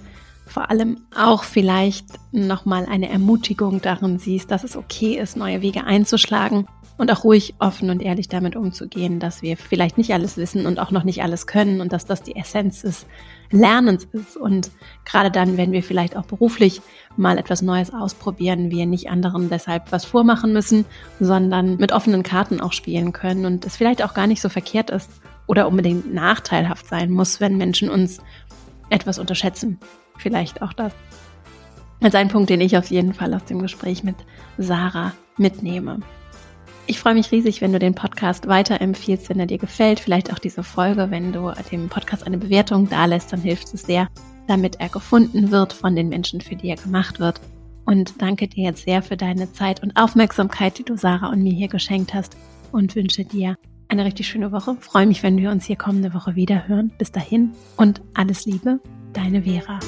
vor 0.47 0.71
allem 0.71 1.01
auch 1.17 1.45
vielleicht 1.45 2.07
nochmal 2.31 2.87
eine 2.87 3.09
Ermutigung 3.09 3.81
darin 3.81 4.19
siehst, 4.19 4.51
dass 4.51 4.65
es 4.65 4.77
okay 4.77 5.17
ist, 5.17 5.37
neue 5.37 5.63
Wege 5.63 5.85
einzuschlagen 5.85 6.67
und 7.03 7.11
auch 7.11 7.25
ruhig 7.25 7.55
offen 7.59 7.91
und 7.91 8.01
ehrlich 8.01 8.29
damit 8.29 8.55
umzugehen, 8.55 9.19
dass 9.19 9.43
wir 9.43 9.57
vielleicht 9.57 9.99
nicht 9.99 10.15
alles 10.15 10.37
wissen 10.37 10.67
und 10.67 10.79
auch 10.79 10.93
noch 10.93 11.03
nicht 11.03 11.21
alles 11.21 11.49
können 11.49 11.81
und 11.81 11.93
dass 11.93 12.07
das 12.07 12.23
die 12.23 12.37
Essenz 12.37 12.83
des 12.83 13.07
Lernens 13.51 14.05
ist. 14.13 14.37
Und 14.37 14.71
gerade 15.05 15.33
dann, 15.33 15.57
wenn 15.57 15.73
wir 15.73 15.83
vielleicht 15.83 16.17
auch 16.17 16.27
beruflich 16.27 16.81
mal 17.17 17.39
etwas 17.39 17.61
Neues 17.61 17.93
ausprobieren, 17.93 18.71
wir 18.71 18.87
nicht 18.87 19.11
anderen 19.11 19.51
deshalb 19.51 19.91
was 19.91 20.05
vormachen 20.05 20.53
müssen, 20.53 20.85
sondern 21.19 21.77
mit 21.77 21.91
offenen 21.91 22.23
Karten 22.23 22.61
auch 22.61 22.73
spielen 22.73 23.13
können 23.13 23.47
und 23.47 23.67
es 23.67 23.77
vielleicht 23.77 24.05
auch 24.05 24.15
gar 24.15 24.29
nicht 24.29 24.41
so 24.41 24.49
verkehrt 24.49 24.91
ist 24.91 25.11
oder 25.49 25.67
unbedingt 25.67 26.15
nachteilhaft 26.15 26.87
sein 26.87 27.11
muss, 27.11 27.41
wenn 27.41 27.57
Menschen 27.57 27.91
uns 27.91 28.19
etwas 28.91 29.19
unterschätzen. 29.19 29.81
Vielleicht 30.19 30.63
auch 30.63 30.73
das. 30.73 30.93
Als 32.01 32.15
ein 32.15 32.29
Punkt, 32.29 32.49
den 32.49 32.61
ich 32.61 32.77
auf 32.77 32.87
jeden 32.93 33.13
Fall 33.13 33.35
aus 33.35 33.45
dem 33.47 33.61
Gespräch 33.61 34.05
mit 34.05 34.17
Sarah 34.57 35.15
mitnehme. 35.37 35.99
Ich 36.87 36.99
freue 36.99 37.15
mich 37.15 37.31
riesig, 37.31 37.61
wenn 37.61 37.73
du 37.73 37.79
den 37.79 37.95
Podcast 37.95 38.49
weiterempfiehlst, 38.49 39.29
wenn 39.29 39.39
er 39.39 39.47
dir 39.47 39.59
gefällt. 39.59 40.01
Vielleicht 40.01 40.33
auch 40.33 40.39
diese 40.39 40.63
Folge, 40.63 41.11
wenn 41.11 41.33
du 41.33 41.53
dem 41.71 41.89
Podcast 41.89 42.27
eine 42.27 42.39
Bewertung 42.39 42.89
da 42.89 43.05
lässt, 43.05 43.33
dann 43.33 43.41
hilft 43.41 43.73
es 43.73 43.83
sehr, 43.83 44.09
damit 44.49 44.81
er 44.81 44.89
gefunden 44.89 45.51
wird 45.51 45.73
von 45.73 45.95
den 45.95 46.09
Menschen, 46.09 46.41
für 46.41 46.57
die 46.57 46.69
er 46.69 46.77
gemacht 46.77 47.21
wird. 47.21 47.41
Und 47.85 48.21
danke 48.21 48.49
dir 48.49 48.65
jetzt 48.65 48.85
sehr 48.85 49.03
für 49.03 49.17
deine 49.17 49.53
Zeit 49.53 49.83
und 49.83 49.97
Aufmerksamkeit, 49.97 50.79
die 50.79 50.85
du 50.85 50.97
Sarah 50.97 51.31
und 51.31 51.43
mir 51.43 51.53
hier 51.53 51.69
geschenkt 51.69 52.15
hast 52.15 52.37
und 52.73 52.95
wünsche 52.95 53.25
dir 53.25 53.57
eine 53.89 54.05
richtig 54.05 54.27
schöne 54.27 54.53
Woche. 54.53 54.77
freue 54.81 55.07
mich, 55.07 55.23
wenn 55.23 55.37
wir 55.37 55.51
uns 55.51 55.67
hier 55.67 55.77
kommende 55.77 56.15
Woche 56.15 56.35
wieder 56.35 56.67
hören. 56.67 56.93
Bis 56.99 57.13
dahin 57.13 57.53
und 57.77 58.01
alles 58.15 58.47
Liebe, 58.47 58.81
deine 59.13 59.43
Vera. 59.43 59.79